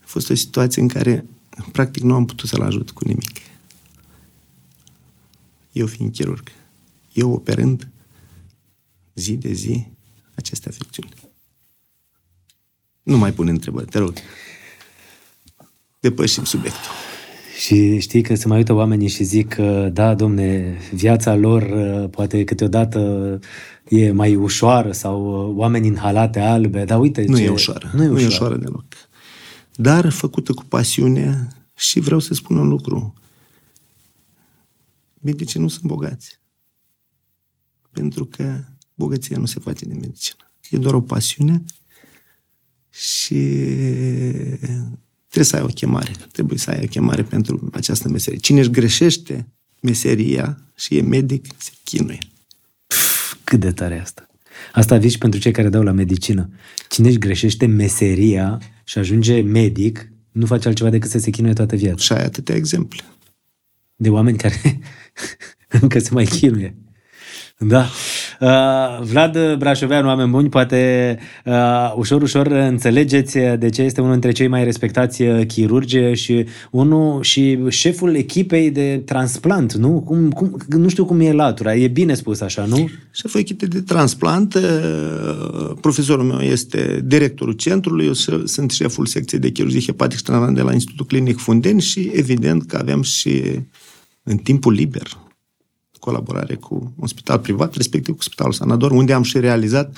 [0.00, 1.26] A fost o situație în care
[1.72, 3.30] practic nu am putut să-l ajut cu nimic.
[5.72, 6.48] Eu fiind chirurg,
[7.12, 7.88] eu operând
[9.14, 9.86] zi de zi
[10.34, 11.12] aceste afecțiuni.
[13.02, 14.14] Nu mai pun întrebări, te rog.
[16.04, 16.90] Depășim subiectul.
[17.58, 22.10] Și știi că se mai uită oamenii și zic că, da, domne, viața lor uh,
[22.10, 23.38] poate câteodată
[23.88, 27.42] e mai ușoară sau uh, oameni în halate albe, dar uite Nu ce...
[27.42, 27.90] e ușoară.
[27.94, 28.14] Nu e ușoară.
[28.14, 28.84] Nu e ușoară deloc.
[29.74, 33.14] Dar făcută cu pasiune și vreau să spun un lucru.
[35.20, 36.40] Medicii nu sunt bogați.
[37.90, 38.60] Pentru că
[38.94, 40.50] bogăția nu se face din medicină.
[40.70, 41.64] E doar o pasiune
[42.90, 43.58] și
[45.34, 46.12] trebuie să ai o chemare.
[46.32, 48.38] Trebuie să ai o chemare pentru această meserie.
[48.38, 49.48] Cine își greșește
[49.80, 52.18] meseria și e medic, se chinuie.
[53.44, 54.28] Cât de tare e asta.
[54.72, 56.50] Asta zici pentru cei care dau la medicină.
[56.88, 61.76] Cine își greșește meseria și ajunge medic, nu face altceva decât să se chinuie toată
[61.76, 62.02] viața.
[62.02, 63.00] Și ai atâtea exemple.
[63.96, 64.80] De oameni care
[65.80, 66.74] încă se mai chinuie.
[67.58, 67.86] Da.
[68.40, 74.32] Uh, Vlad Brașoveanu, oameni buni, poate uh, ușor, ușor înțelegeți de ce este unul dintre
[74.32, 80.00] cei mai respectați uh, chirurgi și unul și șeful echipei de transplant, nu?
[80.00, 82.90] Cum, cum, nu știu cum e latura, e bine spus așa, nu?
[83.12, 89.40] Șeful echipei de transplant, uh, profesorul meu este directorul centrului, eu s- sunt șeful secției
[89.40, 93.42] de chirurgie hepatic și transplant de la Institutul Clinic Fundenți și evident că avem și
[94.22, 95.06] în timpul liber
[96.04, 99.96] colaborare cu un spital privat, respectiv cu Spitalul Sanador, unde am și realizat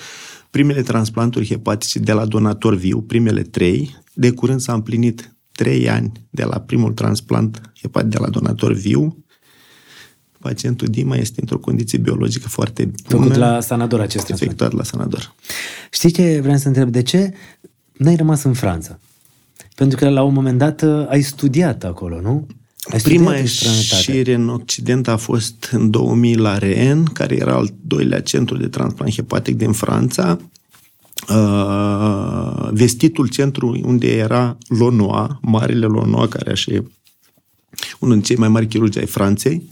[0.50, 3.96] primele transplanturi hepatice de la donator viu, primele trei.
[4.14, 9.24] De curând s-a împlinit trei ani de la primul transplant hepatic de la donator viu.
[10.38, 13.24] Pacientul Dima este într-o condiție biologică foarte bună.
[13.24, 14.42] Făcut la Sanador acest transplant.
[14.42, 15.34] efectuat la Sanador.
[15.90, 16.88] Știi ce vreau să întreb?
[16.88, 17.32] De ce
[17.92, 18.98] n-ai rămas în Franța?
[19.74, 22.46] Pentru că la un moment dat uh, ai studiat acolo, nu?
[22.90, 24.10] Ai Prima studiat în străinătate.
[24.10, 28.68] ieșire în Occident a fost în 2000 la Rennes, care era al doilea centru de
[28.68, 30.38] transplant hepatic din Franța.
[31.28, 36.82] Uh, vestitul centru unde era Lonoa, marele Lonoa, care așa e
[37.98, 39.68] unul dintre cei mai mari chirurgi ai Franței.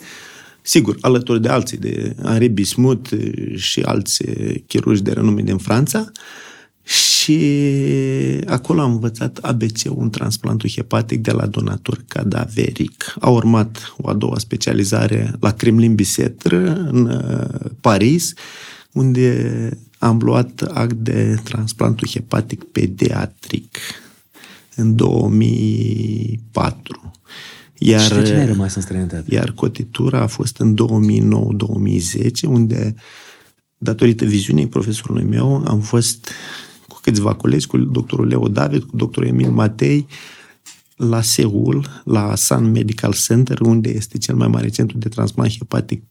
[0.63, 3.11] Sigur, alături de alții, de Henri Bismuth
[3.57, 4.25] și alți
[4.67, 6.13] chirurgi de renume din Franța.
[7.25, 7.39] Și
[8.47, 13.15] acolo am învățat ABC-ul în transplantul hepatic de la donator cadaveric.
[13.21, 16.57] A urmat o a doua specializare la Kremlin Bicêtre,
[16.91, 17.45] în uh,
[17.81, 18.33] Paris,
[18.93, 23.79] unde am luat act de transplantul hepatic pediatric
[24.75, 27.13] în 2004.
[27.79, 29.35] Iar, Și de ce n-ai rămas în străinătate?
[29.35, 30.77] iar cotitura a fost în 2009-2010,
[32.47, 32.95] unde,
[33.79, 36.33] datorită viziunii profesorului meu, am fost cu
[37.05, 40.07] câțiva colegi, cu doctorul Leo David, cu doctorul Emil Matei,
[40.97, 46.03] la Seul, la Sun Medical Center, unde este cel mai mare centru de transplant hepatic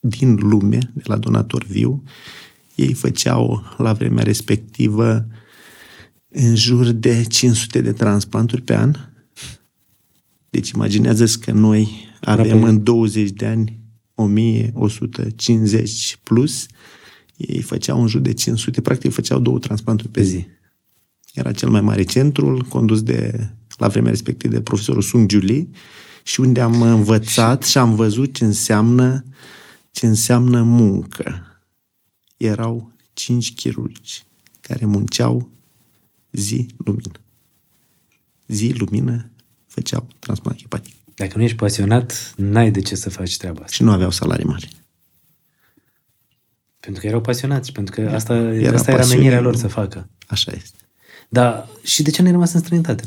[0.00, 2.02] din lume, de la donator viu.
[2.74, 5.26] Ei făceau la vremea respectivă
[6.28, 8.94] în jur de 500 de transplanturi pe an.
[10.50, 12.68] Deci imaginează-ți că noi avem Aproape.
[12.68, 13.80] în 20 de ani
[14.14, 16.66] 1150 plus,
[17.48, 20.46] ei făceau în jur de 500, practic făceau două transplanturi pe zi.
[21.34, 25.68] Era cel mai mare centru, condus de, la vremea respectivă, de profesorul Sung Julie,
[26.22, 29.24] și unde am învățat și am văzut ce înseamnă,
[29.90, 31.44] ce înseamnă muncă.
[32.36, 34.24] Erau cinci chirurgi
[34.60, 35.50] care munceau
[36.32, 37.20] zi lumină.
[38.46, 39.30] Zi lumină
[39.66, 43.72] făceau transplant hepatic Dacă nu ești pasionat, n-ai de ce să faci treaba asta.
[43.72, 44.79] și nu aveau salarii mari.
[46.80, 49.58] Pentru că erau pasionați, pentru că asta Era era, asta era pasiune, menirea lor nu?
[49.58, 50.08] să facă.
[50.26, 50.78] Așa este.
[51.28, 53.04] Dar și de ce n-ai rămas în străinătate?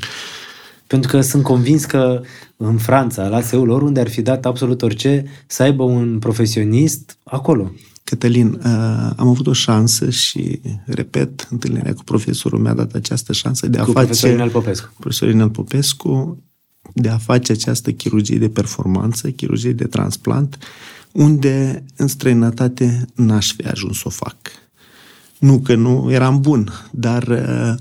[0.88, 2.22] Pentru că sunt convins că
[2.58, 7.72] în Franța, la Seul, oriunde ar fi dat absolut orice, să aibă un profesionist acolo.
[8.04, 13.68] Cătălin, uh, am avut o șansă și, repet, întâlnirea cu profesorul mi-a dat această șansă
[13.68, 14.06] de a Cu face...
[14.06, 14.94] profesorul Inel Popescu.
[15.00, 16.44] Profesorul Inel Popescu,
[16.94, 20.58] de a face această chirurgie de performanță, chirurgie de transplant,
[21.14, 24.38] unde în străinătate n-aș fi ajuns să o fac.
[25.40, 27.74] Nu că nu eram bun, dar uh,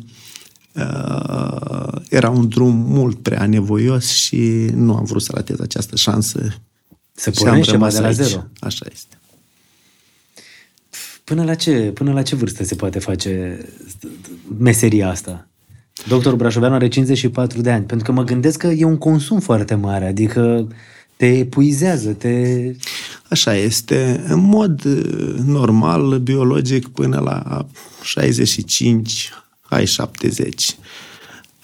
[0.73, 6.55] uh, era un drum mult prea nevoios și nu am vrut să ratez această șansă
[7.13, 8.17] Să și am pornești ceva rămas de la aici.
[8.17, 8.43] zero.
[8.61, 9.17] Așa este.
[11.25, 13.65] Până la ce, până la ce vârstă se poate face
[14.59, 15.47] meseria asta?
[16.09, 19.75] Doctorul Brașoveanu are 54 de ani, pentru că mă gândesc că e un consum foarte
[19.75, 20.69] mare, adică
[21.23, 22.75] te epuizează, te...
[23.31, 24.25] Așa este.
[24.29, 27.67] În mod uh, normal, biologic, până la
[28.03, 29.31] 65,
[29.63, 30.77] ai 70.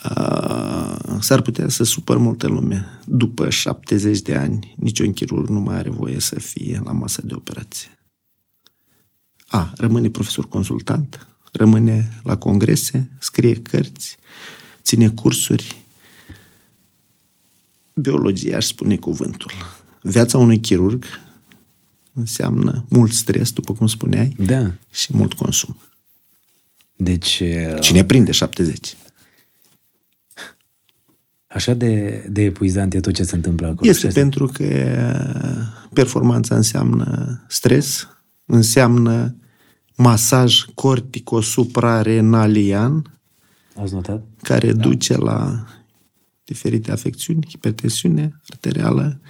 [0.05, 2.87] Uh, s-ar putea să supăr multă lume.
[3.05, 7.35] După 70 de ani, niciun chirurg nu mai are voie să fie la masa de
[7.35, 7.99] operație.
[9.47, 14.16] A, rămâne profesor consultant, rămâne la congrese, scrie cărți,
[14.83, 15.88] ține cursuri.
[18.01, 19.51] Biologia, aș spune cuvântul.
[20.03, 21.05] Viața unui chirurg
[22.13, 24.71] înseamnă mult stres, după cum spuneai, Da.
[24.91, 25.77] și mult consum.
[26.97, 27.43] Deci,
[27.81, 28.97] Cine prinde 70?
[31.47, 33.91] așa de, de epuizant e tot ce se întâmplă acolo.
[33.91, 34.65] Este Și pentru că
[35.93, 38.09] performanța înseamnă stres,
[38.47, 39.35] înseamnă
[39.97, 43.19] masaj corticosuprarenalian,
[43.81, 44.23] Ați notat?
[44.43, 44.81] care da.
[44.83, 45.65] duce la
[46.49, 49.21] diferite afecțiuni, hipertensiune arterială,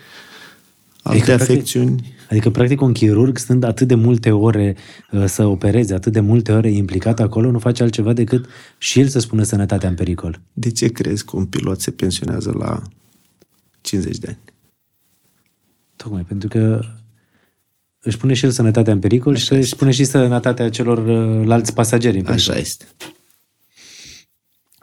[1.02, 2.16] alte Adică, practic- afecțiuni.
[2.30, 4.76] Adică, practic, un chirurg, stând atât de multe ore
[5.12, 8.46] uh, să opereze, atât de multe ore implicat acolo, nu face altceva decât
[8.78, 10.40] și el să spună sănătatea în pericol.
[10.52, 12.82] De ce crezi că un pilot se pensionează la
[13.80, 14.38] 50 de ani?
[15.96, 16.80] Tocmai pentru că
[18.00, 22.24] își pune și el sănătatea în pericol și își pune și sănătatea celorlalți pasageri în
[22.24, 22.52] pericol.
[22.52, 22.84] Așa este.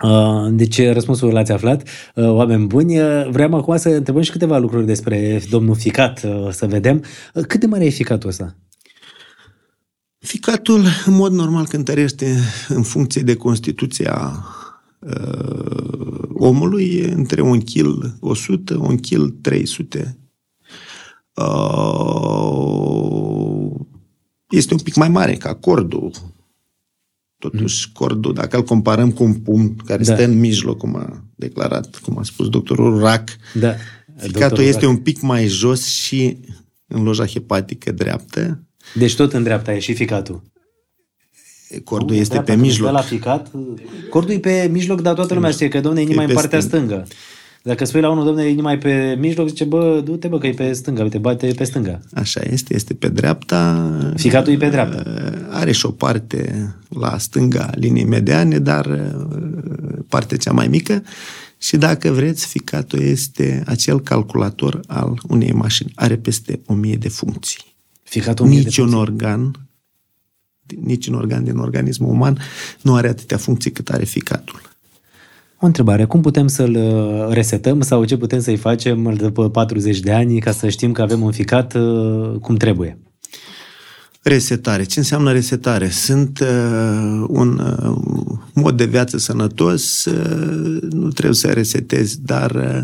[0.04, 1.88] Uh, Deci, răspunsul l-ați aflat.
[2.16, 6.48] Uh, Oameni buni, uh, vreau acum să întrebăm și câteva lucruri despre domnul Ficat, uh,
[6.52, 7.04] să vedem.
[7.34, 8.56] Uh, Cât de mare e ficatul ăsta?
[10.20, 14.46] Ficatul, în mod normal, cântărește în funcție de Constituția
[15.00, 20.18] uh, omului e între un kg 100, un kg 300.
[21.34, 22.56] Uh,
[24.50, 26.12] este un pic mai mare ca cordul.
[27.50, 30.10] Totuși, cordul, dacă îl comparăm cu un pumn care Da.
[30.10, 30.16] da.
[30.18, 33.74] stă în mijloc, cum a declarat, cum a spus doctorul Rac, Da.
[34.18, 34.90] ficatul Doctorul este Rac.
[34.90, 36.38] un pic mai jos și
[36.88, 40.42] în loja hepatică dreaptă, Deci tot în dreapta e și ficatul.
[41.84, 42.88] cordul Nu, este dreapta, pe când mijloc.
[42.90, 43.52] stă la ficat,
[44.10, 46.34] cordul e pe mijloc, dar toată lumea știe că, domne, e inima E în pe
[46.34, 46.86] partea stânga.
[46.88, 47.08] stângă.
[47.68, 50.48] Dacă spui la unul, domne, e inima e pe mijloc, zice, bă, du-te, bă, că
[50.48, 52.00] e pe stânga, uite, bate pe stânga.
[52.14, 53.90] Așa este, este pe dreapta.
[54.16, 55.04] Ficatul e pe dreapta.
[55.50, 61.04] Are și o parte la stânga liniei mediane, dar uh, partea cea mai mică.
[61.58, 65.92] Și dacă vreți, ficatul este acel calculator al unei mașini.
[65.96, 67.76] Are peste o mie de funcții.
[68.04, 69.14] Ficatul mie de Niciun funcții.
[69.14, 69.68] organ,
[70.82, 72.40] niciun organ din organismul uman
[72.82, 74.62] nu are atâtea funcții cât are ficatul.
[75.66, 80.12] O întrebare, cum putem să-l uh, resetăm sau ce putem să-i facem după 40 de
[80.12, 82.98] ani ca să știm că avem un ficat uh, cum trebuie?
[84.22, 84.84] Resetare.
[84.84, 85.90] Ce înseamnă resetare?
[85.90, 92.80] Sunt uh, un uh, mod de viață sănătos, uh, nu trebuie să resetezi, dar uh,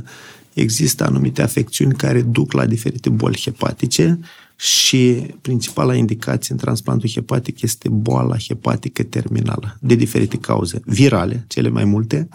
[0.54, 4.20] există anumite afecțiuni care duc la diferite boli hepatice
[4.56, 10.82] și principala indicație în transplantul hepatic este boala hepatică terminală, de diferite cauze.
[10.86, 12.28] Virale, cele mai multe,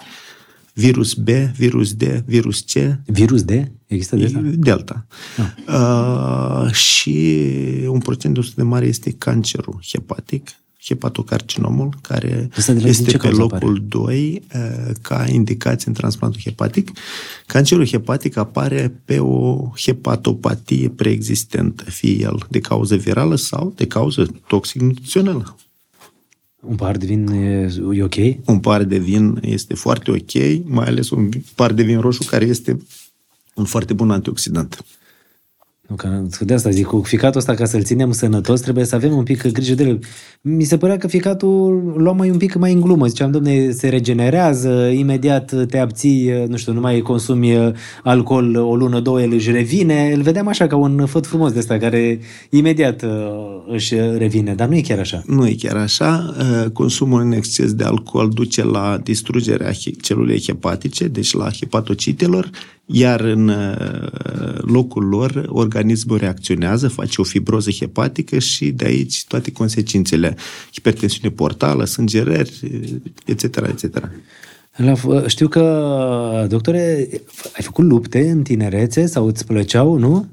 [0.79, 2.73] virus B, virus D, virus C,
[3.07, 3.51] Virus D?
[3.87, 4.41] Există de asta?
[4.45, 5.07] Delta.
[5.69, 7.39] Uh, și
[7.89, 10.51] un procent destul de mare este cancerul hepatic,
[10.85, 15.89] hepatocarcinomul, care Ăsta de la- din este ce pe cauză locul 2 uh, ca indicație
[15.89, 16.91] în transplantul hepatic.
[17.47, 24.27] Cancerul hepatic apare pe o hepatopatie preexistentă, fie el de cauză virală sau de cauză
[24.47, 25.57] toxic-nutrițională.
[26.61, 28.15] Un pahar de vin e, e ok?
[28.45, 32.45] Un par de vin este foarte ok, mai ales un par de vin roșu care
[32.45, 32.79] este
[33.55, 34.85] un foarte bun antioxidant.
[35.89, 39.17] Nu, că de asta zic, cu ficatul ăsta, ca să-l ținem sănătos, trebuie să avem
[39.17, 39.99] un pic grijă de el.
[40.41, 43.07] Mi se părea că ficatul îl luam mai un pic mai în glumă.
[43.07, 49.01] Ziceam, domne, se regenerează, imediat te abții, nu știu, nu mai consumi alcool o lună,
[49.01, 50.13] două, el își revine.
[50.15, 52.21] Îl vedeam așa ca un făt frumos de ăsta, care
[52.51, 53.11] imediat uh,
[53.73, 55.23] își revine, dar nu e chiar așa.
[55.27, 56.35] Nu e chiar așa.
[56.39, 62.51] Uh, Consumul în exces de alcool duce la distrugerea he- celulei hepatice, deci la hepatocitelor,
[62.87, 69.53] iar în uh, locul lor organismul reacționează, face o fibroză hepatică și de aici toate
[69.53, 70.37] consecințele.
[70.73, 72.53] Hipertensiune portală, sângerări,
[73.25, 74.11] etc., etc.
[74.77, 74.95] La,
[75.27, 77.09] știu că, doctore,
[77.57, 80.29] ai făcut lupte în tinerețe sau îți plăceau, nu?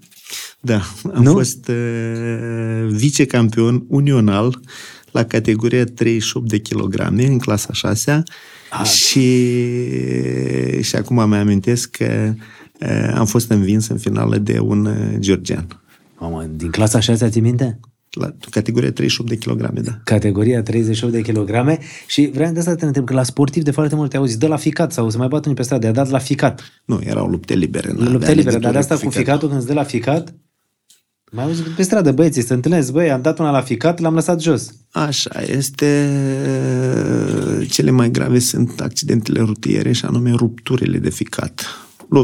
[0.59, 0.81] Da,
[1.13, 1.31] am Nu?
[1.31, 4.59] fost uh, vicecampion unional
[5.11, 8.23] la categoria 38 de kilograme în clasa 6
[8.83, 12.33] și, și acum îmi amintesc că
[12.79, 15.67] uh, am fost învins în finală de un uh, georgian.
[16.19, 17.79] Mamă, din clasa 6 ți minte?
[18.11, 19.99] La categoria 38 de kilograme, da.
[20.03, 23.95] Categoria 38 de kilograme și vreau de asta te întreb, că la sportiv de foarte
[23.95, 26.17] multe auzi, dă la ficat sau se mai bat unii pe stradă, a dat la
[26.17, 26.63] ficat.
[26.85, 27.87] Nu, erau lupte libere.
[27.87, 30.33] Lupte n-avea libere, dar de legătură asta cu ficatul când îți dă la ficat,
[31.33, 34.41] mai auzi pe stradă, băieții, se întâlnesc, băi, am dat una la ficat, l-am lăsat
[34.41, 34.73] jos.
[34.91, 36.09] Așa este.
[37.69, 41.65] Cele mai grave sunt accidentele rutiere și anume rupturile de ficat.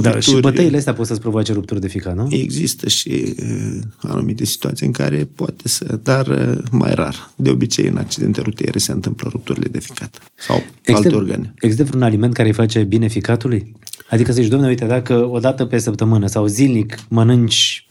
[0.01, 2.28] Dar și bătăile astea pot să-ți provoace rupturi de ficat, nu?
[2.30, 7.30] Există și uh, anumite situații în care poate să, dar uh, mai rar.
[7.36, 11.53] De obicei, în accidente rutiere se întâmplă rupturile de ficat sau Există, alte organe.
[11.60, 13.76] există vreun aliment care îi face bine ficatului?
[14.10, 17.88] Adică să zici, domnule, uite, dacă o dată pe săptămână sau zilnic mănânci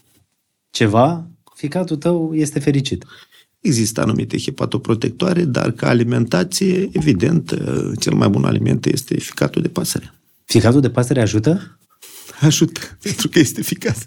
[0.69, 3.05] ceva, ficatul tău este fericit.
[3.59, 9.67] Există anumite hepatoprotectoare, dar ca alimentație, evident, uh, cel mai bun aliment este ficatul de
[9.67, 10.13] pasăre.
[10.45, 11.78] Ficatul de pasăre ajută?
[12.41, 13.97] Ajută, pentru că este eficace.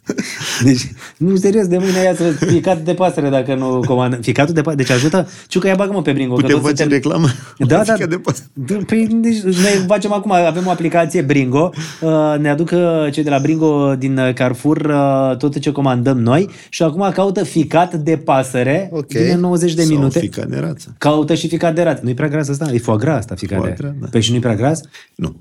[0.64, 4.16] Deci, nu, serios, de mâine ia să ficat de pasăre dacă nu comandă.
[4.22, 5.28] Ficatul de pasăre, deci ajută?
[5.48, 6.34] Ciucă, ia bagă-mă pe Bringo.
[6.34, 7.28] Putem că toți face suntem- reclamă?
[7.58, 7.92] Da, la da.
[7.92, 8.84] ficat de pasăre.
[8.86, 11.70] Păi, deci, noi facem acum, avem o aplicație Bringo,
[12.00, 16.18] uh, ne aduc uh, cei de la Bringo din uh, Carrefour uh, tot ce comandăm
[16.20, 19.06] noi și acum caută ficat de pasăre, Ok.
[19.12, 20.18] vine în 90 de Sau minute.
[20.18, 20.94] ficat de rață.
[20.98, 22.00] Caută și ficat de rață.
[22.02, 22.70] Nu-i prea gras asta?
[22.72, 24.06] E foie gras asta, ficat Foie de gras, da.
[24.10, 24.80] Păi și nu-i prea gras?
[25.14, 25.36] Nu.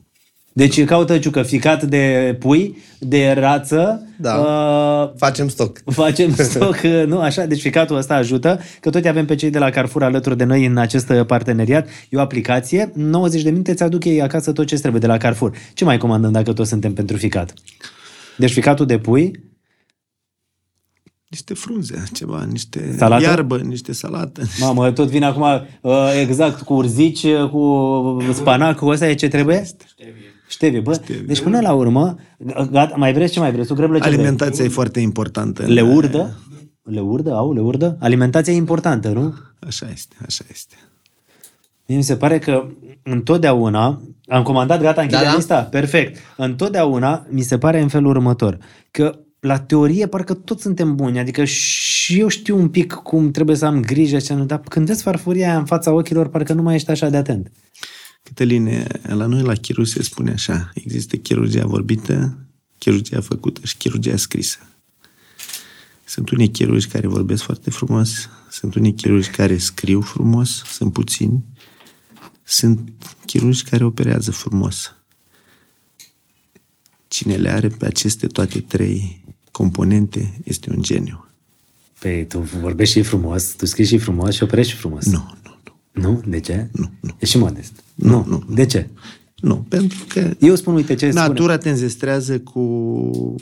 [0.53, 4.07] Deci caută ciucă ficat de pui, de rață.
[4.17, 4.35] Da.
[4.35, 5.81] Uh, Facem stoc.
[6.01, 7.19] Facem stoc, nu?
[7.19, 10.43] Așa, deci ficatul ăsta ajută, că tot avem pe cei de la Carrefour alături de
[10.43, 11.87] noi în acest parteneriat.
[12.09, 15.17] E o aplicație, 90 de minute ți aduc ei acasă tot ce trebuie de la
[15.17, 15.57] Carrefour.
[15.73, 17.53] Ce mai comandăm dacă toți suntem pentru ficat?
[18.37, 19.49] Deci ficatul de pui,
[21.31, 23.23] Niște frunze, ceva, niște Salată?
[23.23, 24.41] iarbă, niște salată.
[24.59, 29.27] mamă, tot vine acum uh, exact cu urzici, uh, cu spanac, cu ăsta e ce
[29.27, 29.63] trebuie?
[29.87, 30.13] Ștevie,
[30.79, 30.99] bă.
[31.25, 32.15] Deci până la urmă,
[32.71, 33.67] gata, mai vreți ce mai vreți?
[33.67, 34.13] Tu greblă ce vrei?
[34.13, 35.63] Alimentația e foarte importantă.
[35.65, 36.37] Le urdă?
[36.83, 37.33] Le urdă?
[37.33, 37.97] Au, le urdă?
[37.99, 39.33] Alimentația e importantă, nu?
[39.67, 40.75] Așa este, așa este.
[41.85, 42.67] Mie mi se pare că
[43.03, 45.35] întotdeauna, am comandat, gata, închidem Da, da.
[45.35, 46.17] lista, perfect.
[46.37, 48.57] Întotdeauna mi se pare în felul următor,
[48.91, 53.55] că la teorie parcă toți suntem buni, adică și eu știu un pic cum trebuie
[53.55, 56.61] să am grijă, și nu, dar când vezi farfuria aia în fața ochilor, parcă nu
[56.61, 57.51] mai ești așa de atent.
[58.23, 62.37] Cătăline, la noi la chirurg se spune așa, există chirurgia vorbită,
[62.77, 64.57] chirurgia făcută și chirurgia scrisă.
[66.03, 71.43] Sunt unii chirurgi care vorbesc foarte frumos, sunt unii chirurgi care scriu frumos, sunt puțini,
[72.43, 72.91] sunt
[73.25, 74.95] chirurgi care operează frumos.
[77.07, 81.25] Cine le are pe aceste toate trei componente este un geniu.
[81.99, 85.05] Păi tu vorbești și frumos, tu scrii și frumos și operești și frumos.
[85.05, 86.01] Nu, nu, nu.
[86.01, 86.21] Nu?
[86.25, 86.69] De ce?
[86.71, 87.15] Nu, nu.
[87.19, 87.83] E și modest.
[88.01, 88.43] Nu, nu.
[88.49, 88.87] De ce?
[89.35, 91.27] Nu, pentru că Eu spun, uite ce spune.
[91.27, 92.59] natura te înzestrează cu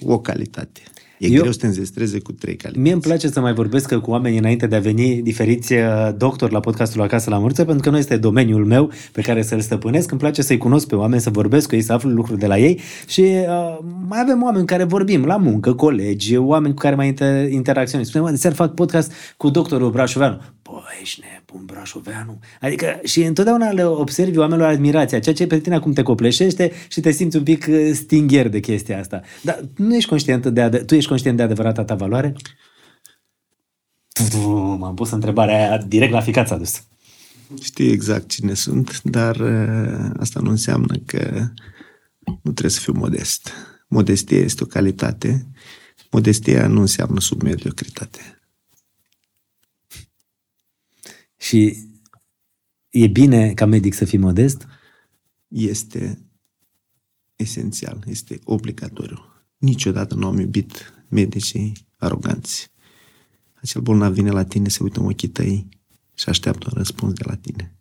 [0.06, 0.82] o calitate.
[1.20, 2.82] E Eu- greu să te înzestreze cu trei calități.
[2.84, 5.80] Mie îmi place să mai vorbesc cu oamenii înainte de a veni diferiți uh,
[6.18, 9.60] doctori la podcastul Acasă la Murță, pentru că nu este domeniul meu pe care să-l
[9.62, 10.12] stăpânesc.
[10.12, 12.58] Îmi place să-i cunosc pe oameni, să vorbesc cu ei, să aflu lucruri de la
[12.58, 16.96] ei și uh, mai avem oameni cu care vorbim la muncă, colegi, oameni cu care
[16.96, 18.08] mai inter- interacționez.
[18.08, 20.38] Spunem, mă, de seară fac podcast cu doctorul Brașoveanu.
[20.72, 22.40] Băi, ești nebun Brașoveanu.
[22.62, 27.00] Adică și întotdeauna le observi oamenilor admirația, ceea ce pe tine acum te copleșește și
[27.00, 29.22] te simți un pic uh, stingher de chestia asta.
[29.42, 32.36] Dar nu ești conștient de ade- tu ești conștient de adevărata ta valoare?
[34.78, 36.84] M-am pus întrebarea aia direct la ficat s-a dus.
[37.62, 41.48] Știi exact cine sunt, dar uh, asta nu înseamnă că
[42.26, 43.52] nu trebuie să fiu modest.
[43.88, 45.48] Modestia este o calitate.
[46.12, 48.39] Modestia nu înseamnă submediocritate.
[51.40, 51.88] Și
[52.90, 54.68] e bine ca medic să fii modest?
[55.48, 56.26] Este
[57.36, 59.20] esențial, este obligatoriu.
[59.58, 62.72] Niciodată nu am iubit medicii aroganți.
[63.54, 65.68] Acel bolnav vine la tine, se uită în ochii tăi
[66.14, 67.76] și așteaptă un răspuns de la tine.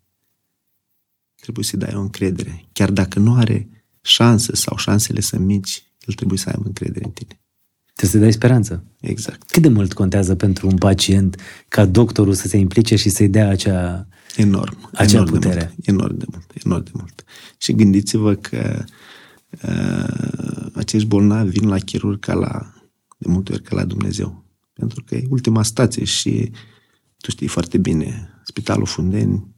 [1.35, 2.65] Trebuie să-i dai o încredere.
[2.73, 3.69] Chiar dacă nu are
[4.01, 7.41] șansă sau șansele sunt mici, el trebuie să aibă încredere în tine.
[7.99, 8.85] Trebuie să dai speranță.
[9.01, 9.51] Exact.
[9.51, 13.49] Cât de mult contează pentru un pacient ca doctorul să se implice și să-i dea
[13.49, 14.09] acea...
[14.37, 14.91] Enorm.
[14.93, 15.75] Acea enorm putere.
[15.77, 16.53] De mult, enorm de mult.
[16.65, 17.25] Enorm de mult.
[17.57, 18.85] Și gândiți-vă că
[19.63, 22.75] uh, acești bolnavi vin la chirurg ca la,
[23.17, 24.45] de multe ori ca la Dumnezeu.
[24.73, 26.51] Pentru că e ultima stație și
[27.17, 29.55] tu știi foarte bine, Spitalul Fundeni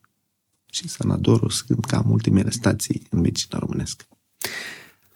[0.70, 4.04] și Sanadorul sunt cam ultimele stații în medicina românească.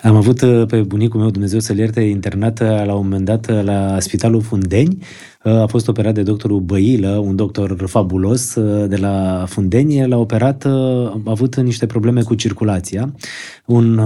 [0.05, 3.50] Am avut uh, pe bunicul meu, Dumnezeu să-l ierte, internat uh, la un moment dat
[3.50, 4.98] uh, la Spitalul Fundeni.
[5.42, 8.55] A fost operat de doctorul Băilă, un doctor fabulos
[8.86, 10.07] de la Fundeni.
[10.07, 13.14] L-a operat, a avut niște probleme cu circulația.
[13.66, 14.00] Un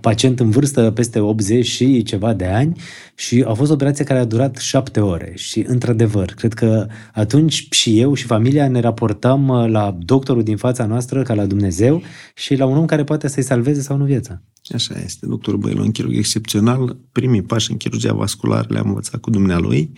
[0.00, 2.80] pacient în vârstă peste 80 și ceva de ani
[3.14, 5.32] și a fost o operație care a durat șapte ore.
[5.34, 10.86] Și, într-adevăr, cred că atunci și eu și familia ne raportam la doctorul din fața
[10.86, 12.02] noastră ca la Dumnezeu
[12.34, 14.42] și la un om care poate să-i salveze sau nu viața.
[14.70, 15.26] Așa este.
[15.26, 16.96] Doctorul Băilu, un chirurg excepțional.
[17.12, 19.92] Primii pași în chirurgia vasculară le-am învățat cu dumnealui.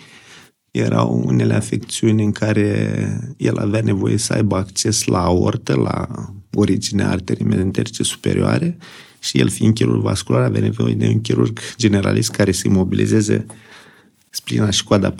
[0.70, 6.08] Erau unele afecțiuni în care el avea nevoie să aibă acces la aortă, la
[6.54, 8.76] originea arterii mezenterice superioare
[9.18, 13.46] și el fiind chirurg vascular avea nevoie de un chirurg generalist care să imobilizeze
[14.34, 15.14] splina și coada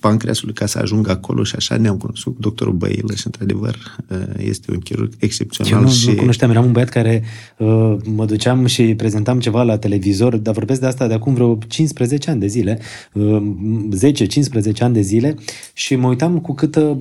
[0.00, 3.76] pancreasului ca să ajungă acolo și așa ne-am cunoscut cu doctorul Băilă și într-adevăr
[4.08, 5.72] uh, este un chirurg excepțional.
[5.72, 6.08] Eu nu, și...
[6.08, 7.22] nu cunoșteam, eram un băiat care
[7.56, 11.58] uh, mă duceam și prezentam ceva la televizor, dar vorbesc de asta de acum vreo
[11.66, 12.78] 15 ani de zile,
[13.12, 13.42] uh,
[14.72, 15.34] 10-15 ani de zile
[15.72, 16.98] și mă uitam cu câtă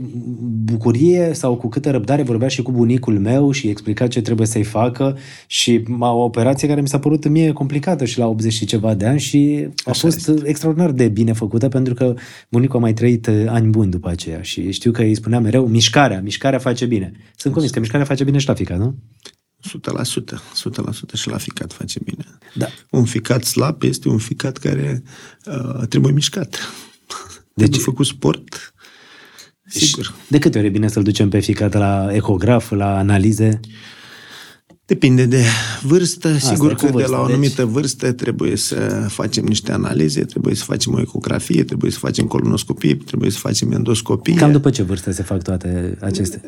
[0.63, 4.63] bucurie sau cu câtă răbdare vorbea și cu bunicul meu și explica ce trebuie să-i
[4.63, 8.93] facă și o operație care mi s-a părut mie complicată și la 80 și ceva
[8.93, 10.49] de ani și a Așa fost este.
[10.49, 14.09] extraordinar de bine făcut făcută pentru că bunicul a mai trăit uh, ani buni după
[14.09, 17.11] aceea și știu că îi spunea mereu, mișcarea, mișcarea face bine.
[17.35, 18.95] Sunt convins că mișcarea face bine și la ficat, nu?
[19.67, 19.69] 100%,
[21.09, 22.25] 100% și la ficat face bine.
[22.53, 22.67] Da.
[22.89, 25.03] Un ficat slab este un ficat care
[25.45, 26.49] uh, trebuie mișcat.
[27.53, 28.73] Deci, trebuie făcut sport,
[29.65, 30.15] sigur.
[30.27, 33.59] De câte ori e bine să-l ducem pe ficat la ecograf, la analize?
[34.87, 35.43] Depinde de
[35.81, 36.27] vârstă.
[36.27, 37.71] Asta Sigur că vârstă, de la o anumită deci...
[37.71, 42.95] vârstă trebuie să facem niște analize, trebuie să facem o ecografie, trebuie să facem colonoscopie,
[42.95, 44.33] trebuie să facem endoscopie.
[44.33, 46.41] Cam după ce vârstă se fac toate acestea?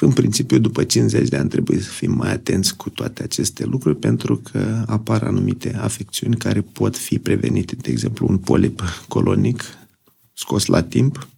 [0.00, 3.96] În principiu, după 50 de ani trebuie să fim mai atenți cu toate aceste lucruri
[3.96, 7.76] pentru că apar anumite afecțiuni care pot fi prevenite.
[7.80, 9.62] De exemplu, un polip colonic
[10.32, 11.28] scos la timp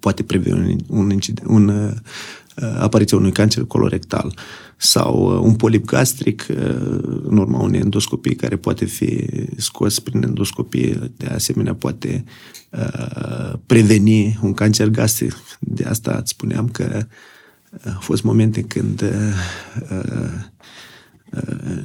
[0.00, 1.92] poate preveni un, incident, un Uh,
[2.78, 4.38] apariția unui cancer colorectal
[4.76, 6.56] sau uh, un polip gastric uh,
[7.22, 12.24] în urma unei endoscopii care poate fi scos prin endoscopie, de asemenea poate
[13.66, 15.34] preveni un cancer gastric.
[15.58, 17.06] De asta îți spuneam că
[17.84, 19.04] au fost momente când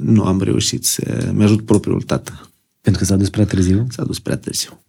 [0.00, 2.50] nu am reușit să mi-ajut propriul tată.
[2.80, 3.86] Pentru că s-a dus prea târziu?
[3.88, 4.83] S-a dus prea târziu.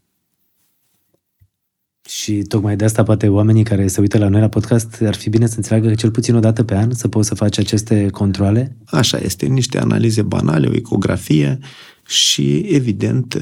[2.07, 5.29] Și tocmai de asta poate oamenii care se uită la noi la podcast ar fi
[5.29, 8.07] bine să înțeleagă că cel puțin o dată pe an să poți să faci aceste
[8.09, 8.75] controle?
[8.85, 11.59] Așa este, niște analize banale, o ecografie
[12.07, 13.41] și, evident, uh,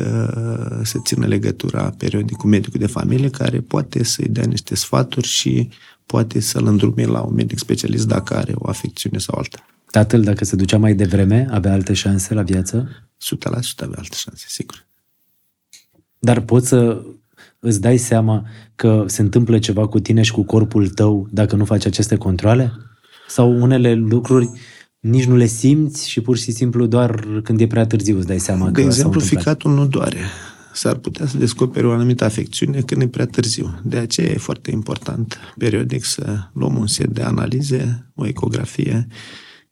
[0.83, 5.69] să țină legătura periodic cu medicul de familie care poate să-i dea niște sfaturi și
[6.05, 9.65] poate să-l îndrume la un medic specialist dacă are o afecțiune sau alta.
[9.91, 12.89] Tatăl, dacă se ducea mai devreme, avea alte șanse la viață?
[12.89, 14.85] 100% avea alte șanse, sigur.
[16.19, 17.03] Dar poți să
[17.63, 18.45] îți dai seama
[18.75, 22.71] că se întâmplă ceva cu tine și cu corpul tău dacă nu faci aceste controle?
[23.27, 24.49] Sau unele lucruri
[24.99, 28.39] nici nu le simți și pur și simplu doar când e prea târziu îți dai
[28.39, 30.17] seama De că exemplu, ficatul nu doare.
[30.73, 33.79] S-ar putea să descoperi o anumită afecțiune când e prea târziu.
[33.83, 39.07] De aceea e foarte important periodic să luăm un set de analize, o ecografie,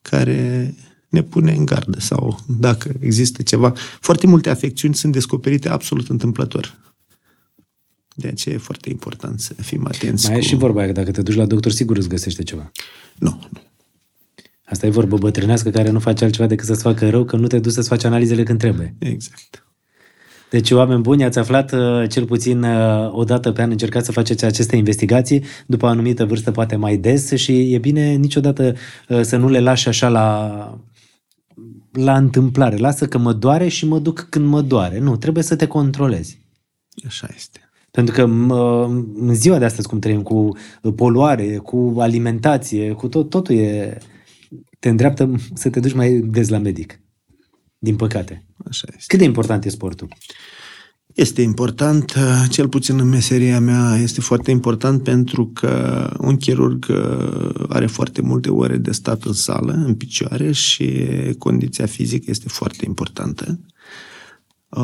[0.02, 0.74] care
[1.10, 3.74] ne pune în gardă sau dacă există ceva.
[4.00, 6.80] Foarte multe afecțiuni sunt descoperite absolut întâmplător.
[8.22, 10.26] De aceea e foarte important să fim atenți.
[10.26, 10.43] Mai cu...
[10.43, 12.72] e și vorba că dacă te duci la doctor, sigur îți găsește ceva.
[13.17, 13.61] Nu, nu.
[14.65, 17.59] Asta e vorbă bătrânească care nu face altceva decât să-ți facă rău, că nu te
[17.59, 18.95] duci să-ți faci analizele când trebuie.
[18.99, 19.65] Exact.
[20.49, 24.11] Deci, oameni buni, ați aflat uh, cel puțin uh, o dată pe an încercați să
[24.11, 28.76] faceți aceste investigații, după o anumită vârstă poate mai des și e bine niciodată
[29.07, 30.80] uh, să nu le lași așa la,
[31.91, 32.76] la întâmplare.
[32.76, 34.99] Lasă că mă doare și mă duc când mă doare.
[34.99, 36.39] Nu, trebuie să te controlezi.
[37.05, 37.70] Așa este.
[37.92, 38.22] Pentru că
[39.16, 40.58] în ziua de astăzi, cum trăim, cu
[40.96, 43.98] poluare, cu alimentație, cu tot, totul e,
[44.80, 47.00] te îndreaptă să te duci mai des la medic.
[47.78, 48.46] Din păcate.
[48.70, 49.04] Așa este.
[49.08, 50.08] Cât de important e sportul?
[51.16, 52.14] Este important,
[52.50, 58.22] cel puțin în meseria mea, este foarte important pentru că un chirurg uh, are foarte
[58.22, 61.06] multe ore de stat în sală, în picioare și
[61.38, 63.60] condiția fizică este foarte importantă.
[64.78, 64.82] Uh,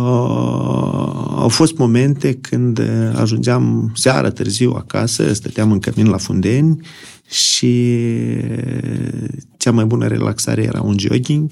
[1.36, 2.82] au fost momente când
[3.16, 6.88] ajungeam seara târziu acasă, stăteam în cămin la Fundeni
[7.30, 8.04] și
[9.58, 11.52] cea mai bună relaxare era un jogging.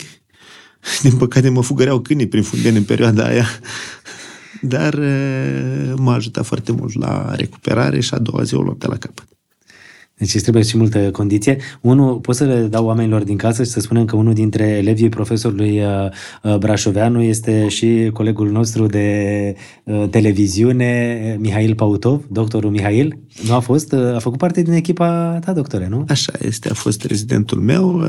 [1.04, 3.48] Din păcate mă fugăreau câinii prin Fundeni în perioada aia,
[4.62, 5.00] dar
[5.96, 9.35] m-a ajutat foarte mult la recuperare și a doua zi o luat de la capăt.
[10.18, 11.58] Deci îți trebuie și multă condiție.
[11.82, 15.10] Unul, pot să le dau oamenilor din casă și să spunem că unul dintre elevii
[15.10, 15.86] profesorului uh,
[16.44, 23.20] uh, Brașoveanu este și colegul nostru de uh, televiziune, Mihail Pautov, doctorul Mihail.
[23.48, 23.94] Nu a fost?
[23.94, 26.06] A făcut parte din echipa ta, doctore, nu?
[26.08, 28.04] Așa este, a fost rezidentul meu.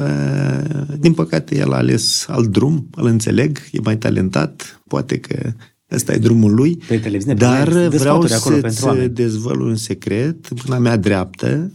[0.98, 5.52] Din păcate, el a ales alt drum, îl înțeleg, e mai talentat, poate că
[5.90, 6.78] Ăsta e drumul lui.
[6.88, 10.48] Pe televiziune, dar vreau să-ți dezvălui un secret.
[10.64, 11.70] Până mea dreaptă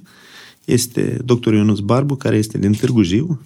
[0.71, 3.41] este doctorul Ionuț Barbu, care este din Târgu Jiu,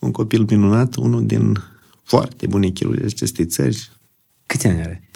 [0.00, 1.56] un copil minunat, unul din
[2.02, 3.90] foarte bune chirurgi acestei țări.
[4.46, 5.08] Câți ani are?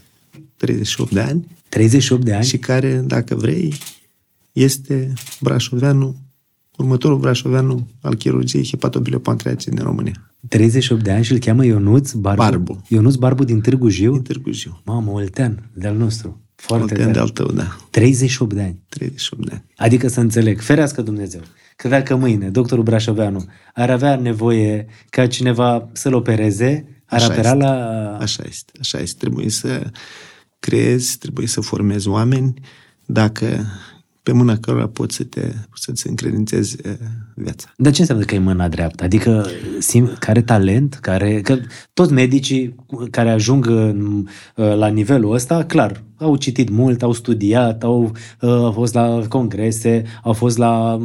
[0.56, 1.46] 38 de ani.
[1.68, 2.44] 38 de ani?
[2.44, 3.74] Și care, dacă vrei,
[4.52, 6.16] este brașoveanu,
[6.76, 10.34] următorul brașoveanu al chirurgiei hepatobiliopancreatice din România.
[10.48, 12.42] 38 de ani și îl cheamă Ionuț Barbu.
[12.42, 12.82] Barbu.
[12.88, 14.12] Ionuț Barbu din Târgu Jiu?
[14.12, 14.80] Din Târgu Jiu.
[14.84, 16.41] Mamă, Oltean, de-al nostru.
[16.54, 17.76] Foarte Oltean de-al tău, da.
[17.90, 18.80] 38 de ani.
[18.88, 19.64] 38 de ani.
[19.76, 21.40] Adică să înțeleg, ferească Dumnezeu,
[21.76, 23.44] că dacă mâine doctorul Brașoveanu
[23.74, 27.64] ar avea nevoie ca cineva să-l opereze, ar așa apela este.
[27.64, 28.16] la...
[28.16, 29.16] Așa este, așa este.
[29.18, 29.90] Trebuie să
[30.58, 32.54] creezi, trebuie să formezi oameni.
[33.06, 33.66] Dacă
[34.22, 36.76] pe mâna cărora poți să te, să-ți încredințezi
[37.34, 37.72] viața.
[37.76, 39.04] Dar ce înseamnă că e mâna dreaptă?
[39.04, 39.46] Adică
[39.78, 41.58] sim, care talent, care, că
[41.92, 42.74] toți medicii
[43.10, 48.94] care ajung în, la nivelul ăsta, clar, au citit mult, au studiat, au, au fost
[48.94, 51.00] la congrese, au fost la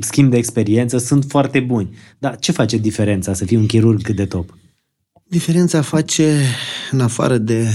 [0.00, 1.96] schimb de experiență, sunt foarte buni.
[2.18, 4.56] Dar ce face diferența să fii un chirurg de top?
[5.28, 6.40] Diferența face,
[6.90, 7.66] în afară de...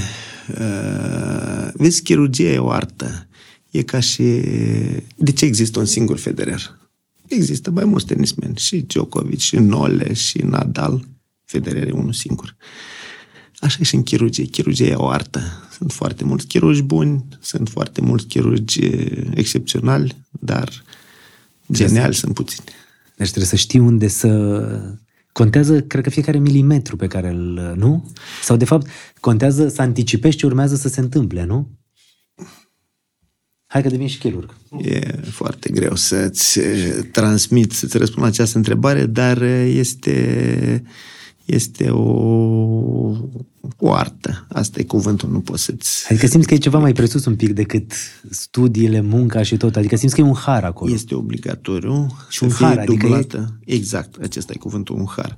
[0.50, 3.28] Uh, vezi, chirurgia e o artă
[3.72, 4.24] E ca și...
[5.16, 6.78] De ce există un singur Federer?
[7.28, 11.08] Există mai mulți tenismeni, și Djokovic, și Nole, și Nadal.
[11.46, 12.56] Federer e unul singur.
[13.60, 14.46] Așa e și în chirurgie.
[14.46, 15.42] Chirurgia e o artă.
[15.78, 18.80] Sunt foarte mulți chirurgi buni, sunt foarte mulți chirurgi
[19.34, 20.84] excepționali, dar
[21.72, 22.66] geniali sunt puțini.
[23.16, 24.96] Deci trebuie să știi unde să...
[25.32, 27.74] Contează, cred că fiecare milimetru pe care îl...
[27.76, 28.12] Nu?
[28.44, 28.88] Sau, de fapt,
[29.20, 31.70] contează să anticipezi ce urmează să se întâmple, nu?
[33.68, 34.54] Hai că devin și chirurg.
[34.82, 35.00] E
[35.32, 36.60] foarte greu să-ți
[37.12, 40.84] transmit, să-ți răspund la această întrebare, dar este,
[41.46, 42.02] este o,
[43.78, 44.46] o artă.
[44.50, 46.06] Asta e cuvântul, nu poți să-ți...
[46.10, 47.92] Adică simți că e ceva mai presus un pic decât
[48.30, 49.76] studiile, munca și tot.
[49.76, 50.94] Adică simți că e un har acolo.
[50.94, 53.58] Este obligatoriu și un har, adică dublată.
[53.66, 53.74] E...
[53.74, 55.36] Exact, acesta e cuvântul, un har.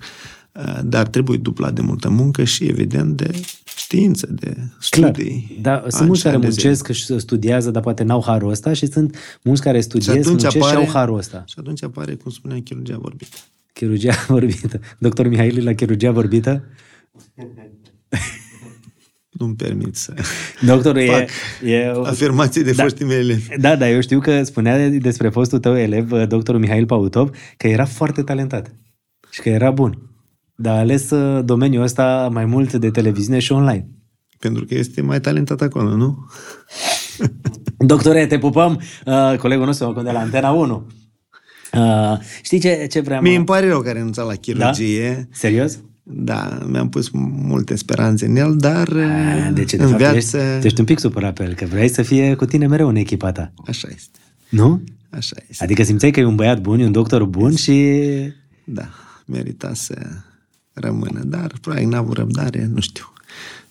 [0.83, 3.41] Dar trebuie duplat de multă muncă și, evident, de
[3.75, 5.59] știință, de studii.
[5.61, 9.17] Clar, da, sunt mulți care muncesc și studiază, dar poate n-au harul ăsta și sunt
[9.43, 11.43] mulți care studiază, muncesc apare, și au harul ăsta.
[11.47, 13.37] Și atunci apare, cum spuneam, chirurgia vorbită.
[13.73, 14.79] Chirurgia vorbită.
[14.97, 16.63] Doctor Mihail la chirurgia vorbită?
[19.29, 20.13] Nu-mi permit să
[20.61, 21.29] Doctorul fac
[21.63, 23.57] e, e, afirmații de da, foștii mei elevi.
[23.57, 27.85] Da, da, eu știu că spunea despre fostul tău elev, doctorul Mihail Pautov, că era
[27.85, 28.71] foarte talentat
[29.29, 30.09] și că era bun.
[30.61, 33.87] Dar a ales uh, domeniul ăsta mai mult de televiziune și online.
[34.39, 36.25] Pentru că este mai talentat acolo, nu?
[37.77, 40.87] Doctore, te pupăm, uh, colegul nostru de la Antena 1.
[41.73, 43.21] Uh, știi ce, ce vreau?
[43.21, 45.13] Mie îmi pare rău că a renunțat la chirurgie.
[45.13, 45.37] Da?
[45.37, 45.79] Serios?
[46.03, 50.37] Da, mi-am pus multe speranțe în el, dar a, de ce, de în fapt, viață...
[50.37, 52.95] Ești, ești un pic supărat pe el, că vrei să fie cu tine mereu în
[52.95, 53.53] echipa ta.
[53.67, 54.19] Așa este.
[54.49, 54.83] Nu?
[55.09, 55.63] Așa este.
[55.63, 57.95] Adică simțeai că e un băiat bun, e un doctor bun și...
[58.63, 58.89] Da,
[59.25, 59.95] merita să
[60.79, 63.13] rămână, dar probabil n-a avut răbdare, nu știu.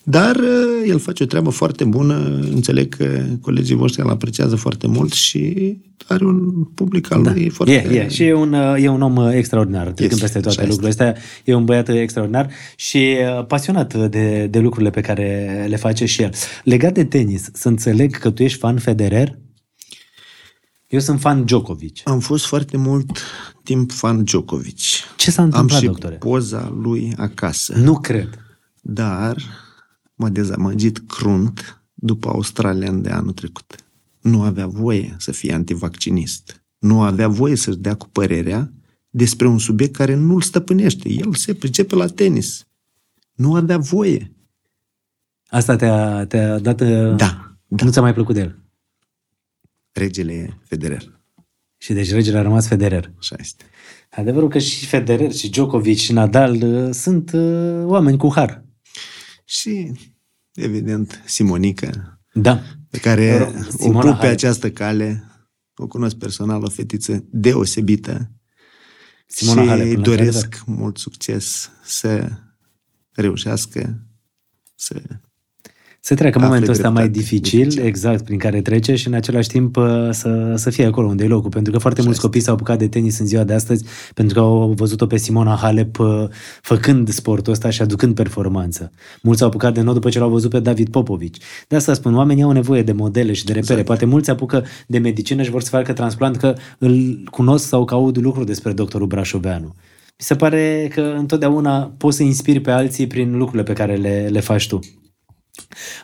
[0.03, 4.87] Dar uh, el face o treabă foarte bună, înțeleg că colegii voștri îl apreciază foarte
[4.87, 7.31] mult și are un public al da.
[7.31, 7.73] lui foarte...
[7.73, 8.09] E, e.
[8.09, 11.15] Și e un, uh, e un om uh, extraordinar, trecând yes, peste toate lucrurile astea.
[11.43, 13.15] E un băiat extraordinar și
[13.47, 16.33] pasionat de, de lucrurile pe care le face și el.
[16.63, 19.37] Legat de tenis, să înțeleg că tu ești fan Federer?
[20.89, 22.01] Eu sunt fan Djokovic.
[22.03, 23.17] Am fost foarte mult
[23.63, 24.79] timp fan Djokovic.
[25.17, 26.15] Ce s-a întâmplat, Am și doctore?
[26.15, 27.77] poza lui acasă.
[27.77, 28.39] Nu cred.
[28.81, 29.37] Dar
[30.15, 33.75] m-a dezamăgit crunt după Australian de anul trecut.
[34.21, 36.63] Nu avea voie să fie antivaccinist.
[36.79, 38.71] Nu avea voie să-și dea cu părerea
[39.09, 41.09] despre un subiect care nu-l stăpânește.
[41.09, 42.67] El se pricepe la tenis.
[43.33, 44.31] Nu avea voie.
[45.47, 46.77] Asta te-a, te-a dat...
[46.77, 47.15] Da,
[47.67, 47.83] da.
[47.85, 48.59] Nu ți-a mai plăcut de el?
[49.99, 51.21] Regele Federer.
[51.77, 53.13] Și deci regele a rămas Federer.
[53.17, 53.63] Așa este.
[54.09, 58.63] Adevărul că și Federer, și Djokovic, și Nadal uh, sunt uh, oameni cu har.
[59.45, 59.91] Și,
[60.53, 62.19] evident, Simonica.
[62.33, 62.61] Da.
[62.89, 64.31] Pe care Simona o pup pe Halep.
[64.31, 65.23] această cale.
[65.75, 68.31] O cunosc personal, o fetiță deosebită.
[69.27, 72.29] Simona și Halep, doresc mult succes să
[73.11, 74.07] reușească
[74.75, 75.01] să
[76.01, 77.85] Să treacă Afle momentul ăsta mai dreptate, dificil, dificil.
[77.85, 81.27] exact, prin care trece și în același timp uh, să, să fie acolo unde e
[81.27, 81.49] locul.
[81.49, 82.31] Pentru că foarte Așa mulți este.
[82.31, 85.55] copii s-au apucat de tenis în ziua de astăzi pentru că au văzut-o pe Simona
[85.61, 86.23] Halep uh,
[86.61, 88.91] făcând sportul ăsta și aducând performanță.
[89.21, 91.37] Mulți s-au apucat de nou după ce l-au văzut pe David Popovici.
[91.67, 93.71] De asta spun, oamenii au nevoie de modele și de repere.
[93.71, 93.87] Exact.
[93.87, 97.85] Poate mulți se apucă de medicină și vor să facă transplant că îl cunosc sau
[97.85, 99.65] că aud lucruri despre doctorul Brașoveanu.
[99.65, 104.27] Mi se pare că întotdeauna poți să inspiri pe alții prin lucrurile pe care le,
[104.31, 104.79] le faci tu.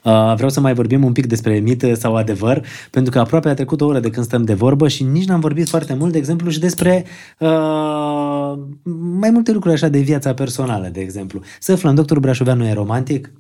[0.04, 3.54] Uh, vreau să mai vorbim un pic despre mită sau adevăr, pentru că aproape a
[3.54, 6.18] trecut o oră de când stăm de vorbă și nici n-am vorbit foarte mult, de
[6.18, 7.06] exemplu, și despre
[7.40, 8.54] uh,
[9.20, 11.42] mai multe lucruri așa de viața personală, de exemplu.
[11.60, 13.32] Să aflăm, doctorul Brașoveanu e romantic?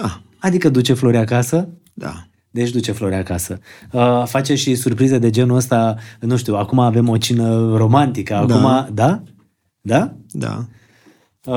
[0.00, 1.68] Da, Adică duce flori acasă?
[1.94, 2.26] da.
[2.50, 3.58] Deci duce flori acasă.
[3.92, 8.62] Uh, face și surprize de genul ăsta, nu știu, acum avem o cină romantică, acum,
[8.62, 8.88] Da.
[8.92, 9.22] da?
[9.80, 10.14] Da?
[10.30, 10.66] Da.
[11.46, 11.54] Uh,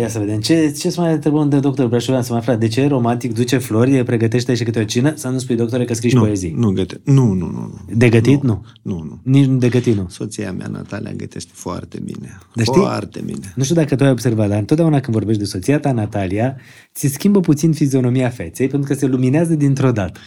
[0.00, 0.40] ia să vedem.
[0.40, 2.22] Ce, ce să mai întrebăm de doctor Brașovean?
[2.22, 2.58] Să mai aflat.
[2.58, 3.34] De ce e romantic?
[3.34, 4.04] Duce flori?
[4.04, 5.12] Pregătește și câte o cină?
[5.16, 6.54] Să nu spui, doctore, că scriși și Nu, poezii.
[6.56, 7.00] nu găte.
[7.04, 7.50] Nu, nu, nu.
[7.50, 7.80] nu.
[7.96, 8.42] De gătit?
[8.42, 8.64] Nu.
[8.82, 9.20] Nu, nu.
[9.22, 10.06] Nici de gătit, nu.
[10.08, 12.38] Soția mea, Natalia, gătește foarte bine.
[12.54, 13.52] Dar știi- foarte bine.
[13.56, 16.56] Nu știu dacă tu ai observat, dar întotdeauna când vorbești de soția ta, Natalia,
[16.94, 20.20] ți schimbă puțin fizionomia feței pentru că se luminează dintr-o dată.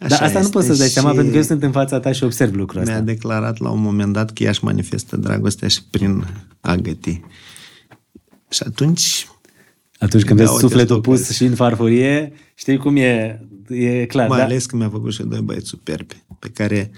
[0.00, 1.70] Așa Dar asta nu este poți să-ți dai și seama pentru că eu sunt în
[1.70, 3.04] fața ta și observ lucrul Mi-a ăsta.
[3.04, 6.24] declarat la un moment dat că ea își manifestă dragostea și prin
[6.60, 7.20] a găti.
[8.52, 9.26] Și atunci,
[9.98, 11.16] Atunci când Da, vezi uite, sufletul stocul.
[11.18, 14.28] pus și în farfurie, știi cum e, e clar.
[14.28, 14.44] mai da?
[14.44, 16.90] ales că mi-a făcut și doi băieți superbi, pe care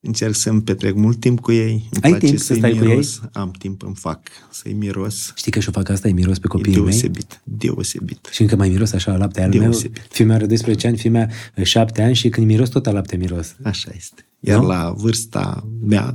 [0.00, 1.70] încerc să-mi petrec mult timp cu ei.
[1.90, 3.20] Îmi Ai place timp să să-i stai cu miros.
[3.32, 5.32] Am timp, îmi fac să-i miros.
[5.36, 6.84] Știi că și-o fac asta, îi miros pe E copiii mei?
[6.84, 8.28] deosebit, deosebit.
[8.30, 9.42] Și încă mai miros așa la lapte.
[9.42, 10.06] Al meu, Deosebit.
[10.10, 13.16] fiul meu are 12 ani, fiul meu 7 ani și când miros tot la lapte
[13.16, 13.54] miros.
[13.62, 14.26] Așa este.
[14.40, 14.66] Iar Nu?
[14.66, 16.12] la vârsta mea,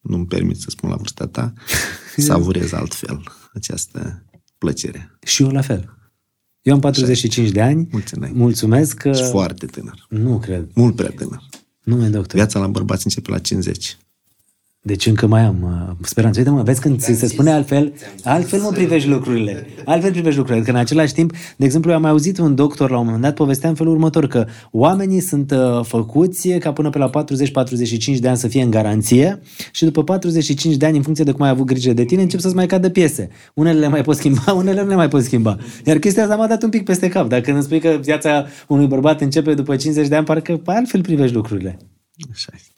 [0.00, 1.52] nu-mi permit să spun la vârsta ta,
[2.16, 3.22] savurez altfel
[3.56, 4.24] această
[4.58, 5.18] plăcere.
[5.22, 5.96] Și eu la fel.
[6.62, 7.88] Eu am 45 de ani.
[7.90, 8.32] Mulțumesc.
[8.32, 9.12] Mulțumesc că...
[9.12, 10.06] Și foarte tânăr.
[10.08, 10.68] Nu cred.
[10.74, 11.42] Mult prea tânăr.
[11.82, 12.34] Nu e doctor.
[12.34, 13.96] Viața la bărbați începe la 50.
[14.86, 16.38] Deci încă mai am uh, speranță.
[16.38, 17.92] Uite mă, vezi când ți se spune altfel,
[18.24, 19.66] altfel mă privești lucrurile.
[19.84, 20.64] Altfel privești lucrurile.
[20.64, 23.22] Că în același timp, de exemplu, eu am mai auzit un doctor la un moment
[23.22, 28.18] dat povestea în felul următor, că oamenii sunt uh, făcuți ca până pe la 40-45
[28.18, 29.40] de ani să fie în garanție
[29.72, 32.40] și după 45 de ani, în funcție de cum ai avut grijă de tine, încep
[32.40, 33.28] să-ți mai cadă piese.
[33.54, 35.58] Unele le mai poți schimba, unele nu le mai poți schimba.
[35.84, 37.28] Iar chestia asta m-a dat un pic peste cap.
[37.28, 41.34] Dacă îmi spui că viața unui bărbat începe după 50 de ani, parcă altfel privești
[41.34, 41.78] lucrurile.
[42.32, 42.72] Așa este.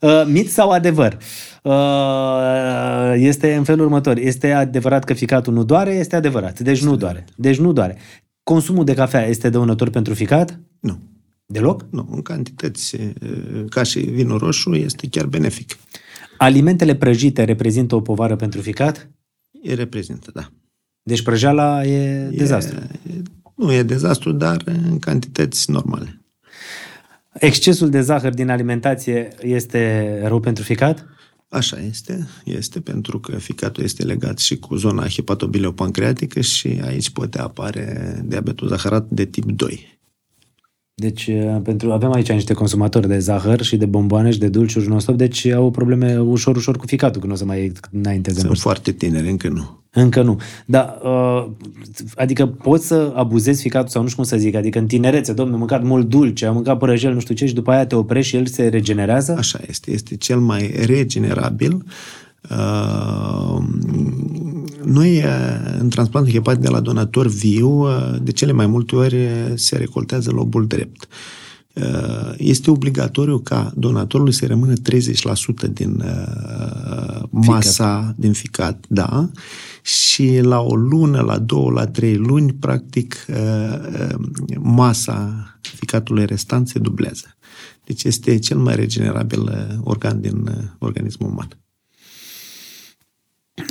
[0.00, 1.18] Uh, mit sau adevăr?
[1.62, 4.16] Uh, este în felul următor.
[4.16, 5.94] Este adevărat că ficatul nu doare?
[5.94, 6.60] Este adevărat.
[6.60, 7.24] Deci nu doare.
[7.36, 7.96] Deci nu doare.
[8.42, 10.60] Consumul de cafea este dăunător pentru ficat?
[10.80, 10.98] Nu.
[11.46, 11.86] Deloc?
[11.90, 13.12] Nu, în cantități e,
[13.68, 15.76] ca și vinul roșu este chiar benefic.
[16.38, 19.10] Alimentele prăjite reprezintă o povară pentru ficat?
[19.62, 20.48] E reprezintă, da.
[21.02, 22.78] Deci prăjeala e, E- dezastru.
[22.78, 23.22] E,
[23.54, 26.20] nu e dezastru, dar în cantități normale.
[27.38, 31.06] Excesul de zahăr din alimentație este rău pentru ficat?
[31.48, 37.38] Așa este, este pentru că ficatul este legat și cu zona hepatobileopancreatică și aici poate
[37.38, 39.97] apare diabetul zaharat de tip 2.
[41.00, 44.88] Deci uh, pentru, avem aici niște consumatori de zahăr și de bomboane și de dulciuri
[44.88, 48.46] non-stop, deci au probleme ușor, ușor cu ficatul, că nu o să mai înainteze în
[48.46, 48.68] Sunt vârstă.
[48.68, 49.80] foarte tineri, încă nu.
[49.90, 50.40] Încă nu.
[50.66, 51.46] Da, uh,
[52.14, 55.52] adică poți să abuzezi ficatul sau nu știu cum să zic, adică în tinerețe, domnule,
[55.52, 58.30] am mâncat mult dulce, am mâncat prăjel, nu știu ce, și după aia te oprești
[58.30, 59.34] și el se regenerează?
[59.38, 61.84] Așa este, este cel mai regenerabil.
[62.50, 63.58] Uh,
[64.88, 65.24] Noi, uh,
[65.78, 69.76] în transplantul hepatic de la donator viu, uh, de cele mai multe ori uh, se
[69.76, 71.08] recoltează lobul drept.
[71.72, 74.76] Uh, Este obligatoriu ca donatorului să rămână 30%
[75.72, 79.30] din uh, masa din ficat, da,
[79.82, 83.36] și la o lună, la două, la trei luni, practic, uh,
[84.00, 84.14] uh,
[84.58, 87.36] masa ficatului restant se dublează.
[87.84, 91.48] Deci este cel mai regenerabil uh, organ din uh, organismul uman.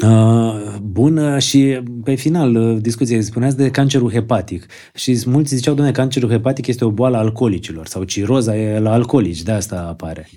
[0.03, 4.65] Uh, bun, uh, și pe final uh, discuției spuneați de cancerul hepatic
[4.95, 8.91] și mulți ziceau, domnule, cancerul hepatic este o boală a alcoolicilor sau ciroza e la
[8.91, 10.29] alcoolici, de asta apare.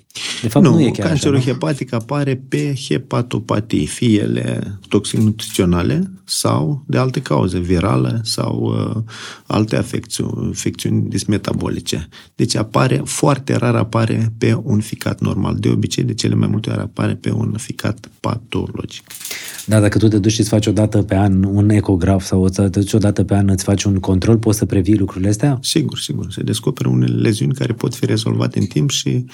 [0.43, 1.53] De fapt, nu, nu, e chiar cancerul așa, nu?
[1.53, 9.03] hepatic apare pe hepatopatii, fie ele toxic-nutriționale sau de alte cauze, virale sau uh,
[9.47, 12.09] alte afecțiuni, infecțiuni dismetabolice.
[12.35, 15.57] Deci apare, foarte rar apare pe un ficat normal.
[15.59, 19.05] De obicei, de cele mai multe ori apare pe un ficat patologic.
[19.67, 22.49] Da, dacă tu te duci și îți faci o dată pe an un ecograf sau
[22.49, 25.59] te duci o dată pe an îți faci un control, poți să previi lucrurile astea?
[25.63, 26.27] Sigur, sigur.
[26.33, 29.25] Se descoperă unele leziuni care pot fi rezolvate în timp și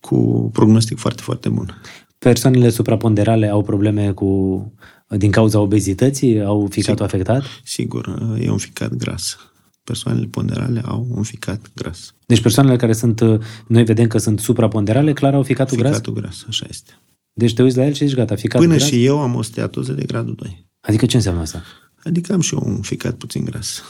[0.00, 1.80] cu prognostic foarte, foarte bun.
[2.18, 4.72] Persoanele supraponderale au probleme cu
[5.08, 6.42] din cauza obezității?
[6.42, 7.42] Au ficatul afectat?
[7.64, 9.36] Sigur, e un ficat gras.
[9.84, 12.14] Persoanele ponderale au un ficat gras.
[12.26, 15.90] Deci persoanele care sunt, uh, noi vedem că sunt supraponderale, clar au ficatul, gras?
[15.90, 16.92] Ficatul gras, așa este.
[17.32, 18.88] Deci te uiți la el și zici, gata, ficatul Până gras?
[18.88, 20.68] și eu am o steatoză de gradul 2.
[20.80, 21.62] Adică ce înseamnă asta?
[22.04, 23.82] Adică am și eu un ficat puțin gras.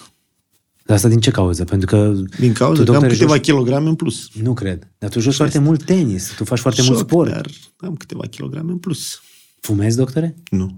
[0.84, 1.64] Dar asta din ce cauză?
[1.64, 3.42] Pentru că Din cauza tu, că am doctore, câteva joci...
[3.44, 4.28] kilograme în plus.
[4.42, 4.92] Nu cred.
[4.98, 7.30] Dar tu joci foarte mult tenis, tu faci foarte mult Șoc, sport.
[7.30, 9.20] Dar am câteva kilograme în plus.
[9.60, 10.34] Fumezi, doctore?
[10.50, 10.76] Nu,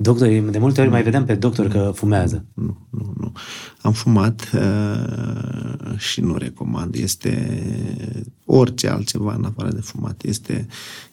[0.00, 2.44] Doctor, de multe ori mai vedem pe doctor că fumează.
[2.54, 3.32] nu, nu, nu.
[3.80, 6.94] Am fumat uh, și nu recomand.
[6.94, 7.62] Este
[8.44, 10.22] orice altceva în afară de fumat.
[10.22, 10.66] Este,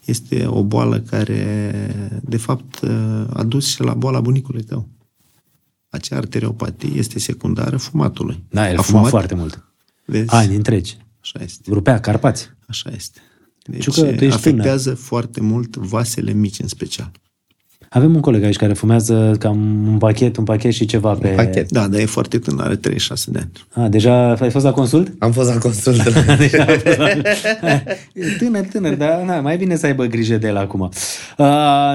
[0.06, 4.88] este o boală care, de fapt, uh, a dus și la boala bunicului tău.
[5.90, 8.44] Acea arteriopatie este secundară fumatului.
[8.50, 9.64] Da, el A fuma foarte mult.
[10.06, 10.30] Vezi?
[10.30, 10.98] Ani întregi.
[11.22, 11.72] Așa este.
[11.72, 12.50] Rupea Carpați.
[12.68, 13.20] Așa este.
[13.64, 17.12] Deci Ciucă, tu ești afectează foarte mult vasele mici în special.
[17.96, 21.28] Avem un coleg aici care fumează cam un pachet, un pachet și ceva pe...
[21.28, 21.72] Pachet.
[21.72, 23.86] Da, dar e foarte tânăr, are 36 de ani.
[23.86, 25.14] A, deja ai fost la consult?
[25.20, 26.04] Am fost la consult.
[26.38, 27.10] Deja ai fost la...
[27.10, 30.90] E tânăr, tânăr, dar na, mai bine să aibă grijă de el acum.
[31.38, 31.48] Uh,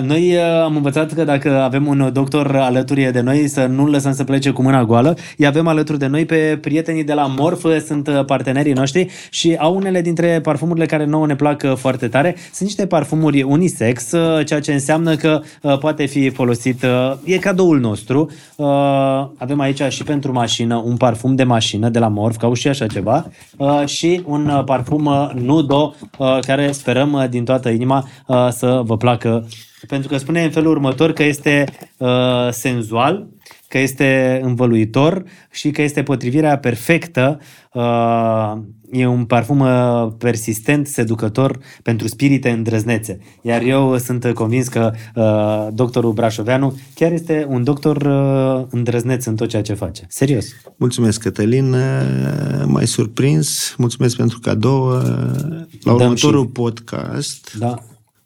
[0.02, 4.12] noi uh, am învățat că dacă avem un doctor alături de noi, să nu-l lăsăm
[4.12, 5.16] să plece cu mâna goală.
[5.36, 9.56] Îi avem alături de noi pe prietenii de la Morf, sunt uh, partenerii noștri și
[9.58, 12.36] au unele dintre parfumurile care nouă ne plac uh, foarte tare.
[12.38, 17.38] Sunt niște parfumuri unisex, uh, ceea ce înseamnă că uh, poate fi folosit, uh, e
[17.38, 18.30] cadoul nostru.
[18.56, 18.66] Uh,
[19.36, 22.86] avem aici și pentru mașină un parfum de mașină de la Morf, ca și așa
[22.86, 23.26] ceva,
[23.56, 28.48] uh, și un uh, parfum uh, Nudo, uh, care sperăm uh, din toată inima uh,
[28.50, 29.48] să vă placă,
[29.86, 31.64] pentru că spune în felul următor că este
[31.96, 32.08] uh,
[32.50, 33.26] senzual,
[33.70, 37.38] că este învăluitor și că este potrivirea perfectă.
[37.72, 38.52] Uh,
[38.90, 43.18] e un parfum uh, persistent, seducător pentru spirite îndrăznețe.
[43.42, 49.36] Iar eu sunt convins că uh, doctorul Brașoveanu chiar este un doctor uh, îndrăzneț în
[49.36, 50.04] tot ceea ce face.
[50.08, 50.46] Serios.
[50.76, 51.74] Mulțumesc, Cătălin.
[52.66, 53.74] M-ai surprins.
[53.78, 54.88] Mulțumesc pentru cadou.
[55.82, 57.74] La următorul și- podcast Da.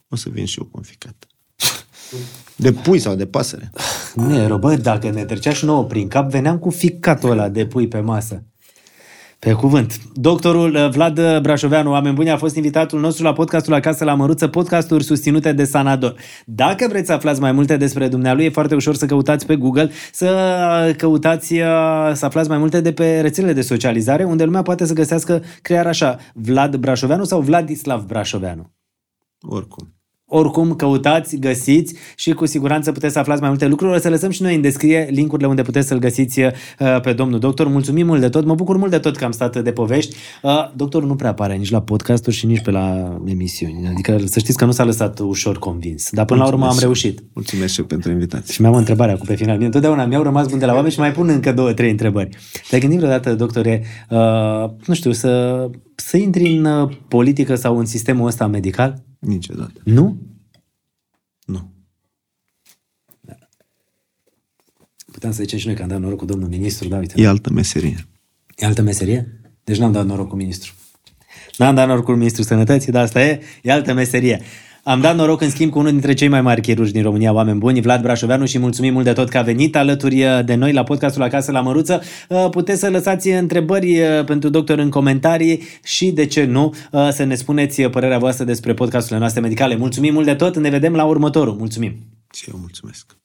[0.09, 1.27] o să vin și eu cu un ficat.
[2.57, 3.71] De pui sau de pasăre.
[4.15, 7.89] Ne, bă, dacă ne trecea și nouă prin cap, veneam cu ficatul ăla de pui
[7.89, 8.43] pe masă.
[9.39, 10.01] Pe cuvânt.
[10.15, 14.49] Doctorul uh, Vlad Brașoveanu, oameni buni, a fost invitatul nostru la podcastul Acasă la Măruță,
[14.49, 16.15] podcasturi susținute de Sanador.
[16.45, 19.91] Dacă vreți să aflați mai multe despre dumnealui, e foarte ușor să căutați pe Google,
[20.13, 20.27] să
[20.89, 21.59] uh, căutați, uh,
[22.13, 25.87] să aflați mai multe de pe rețelele de socializare, unde lumea poate să găsească crear
[25.87, 28.73] așa, Vlad Brașoveanu sau Vladislav Brașoveanu.
[29.41, 29.94] Oricum.
[30.37, 33.95] Oricum, căutați, găsiți și cu siguranță puteți să aflați mai multe lucruri.
[33.95, 36.51] O să lăsăm și noi în descriere linkurile unde puteți să-l găsiți uh,
[37.03, 37.69] pe domnul doctor.
[37.69, 40.17] Mulțumim mult de tot, mă bucur mult de tot că am stat de povești.
[40.43, 43.89] Uh, doctorul nu prea apare nici la podcasturi și nici pe la emisiuni.
[43.93, 46.11] Adică să știți că nu s-a lăsat ușor convins.
[46.11, 47.03] Dar până la urmă am Mulțumesc.
[47.03, 47.23] reușit.
[47.33, 48.53] Mulțumesc și eu pentru invitație.
[48.53, 49.57] Și mi-am o întrebare acum pe final.
[49.57, 52.29] Mie întotdeauna mi-au rămas bun de la oameni și mai pun încă două, trei întrebări.
[52.69, 57.87] Te-ai gândit vreodată, doctore, uh, nu știu, să, să intri în uh, politică sau în
[57.87, 59.05] sistemul ăsta medical?
[59.19, 59.81] Niciodată.
[59.85, 60.19] Nu?
[61.45, 61.73] Nu.
[65.13, 67.21] Puteam să zicem și noi că am dat noroc cu domnul ministru, da, uite.
[67.21, 68.07] E altă meserie.
[68.57, 69.41] E altă meserie?
[69.65, 70.73] Deci n-am dat noroc cu ministru.
[71.57, 74.41] N-am dat noroc cu ministru sănătății, dar asta e, e altă meserie.
[74.87, 77.59] Am dat noroc în schimb cu unul dintre cei mai mari chirurgi din România, oameni
[77.59, 80.83] buni, Vlad Brașoveanu și mulțumim mult de tot că a venit alături de noi la
[80.83, 82.03] podcastul Acasă la Măruță.
[82.29, 87.09] Uh, Puteți să lăsați întrebări uh, pentru doctor în comentarii și, de ce nu, uh,
[87.11, 89.77] să ne spuneți părerea voastră despre podcasturile noastre medicale.
[89.77, 91.55] Mulțumim mult de tot, ne vedem la următorul.
[91.55, 91.97] Mulțumim!
[92.35, 93.24] Și eu mulțumesc.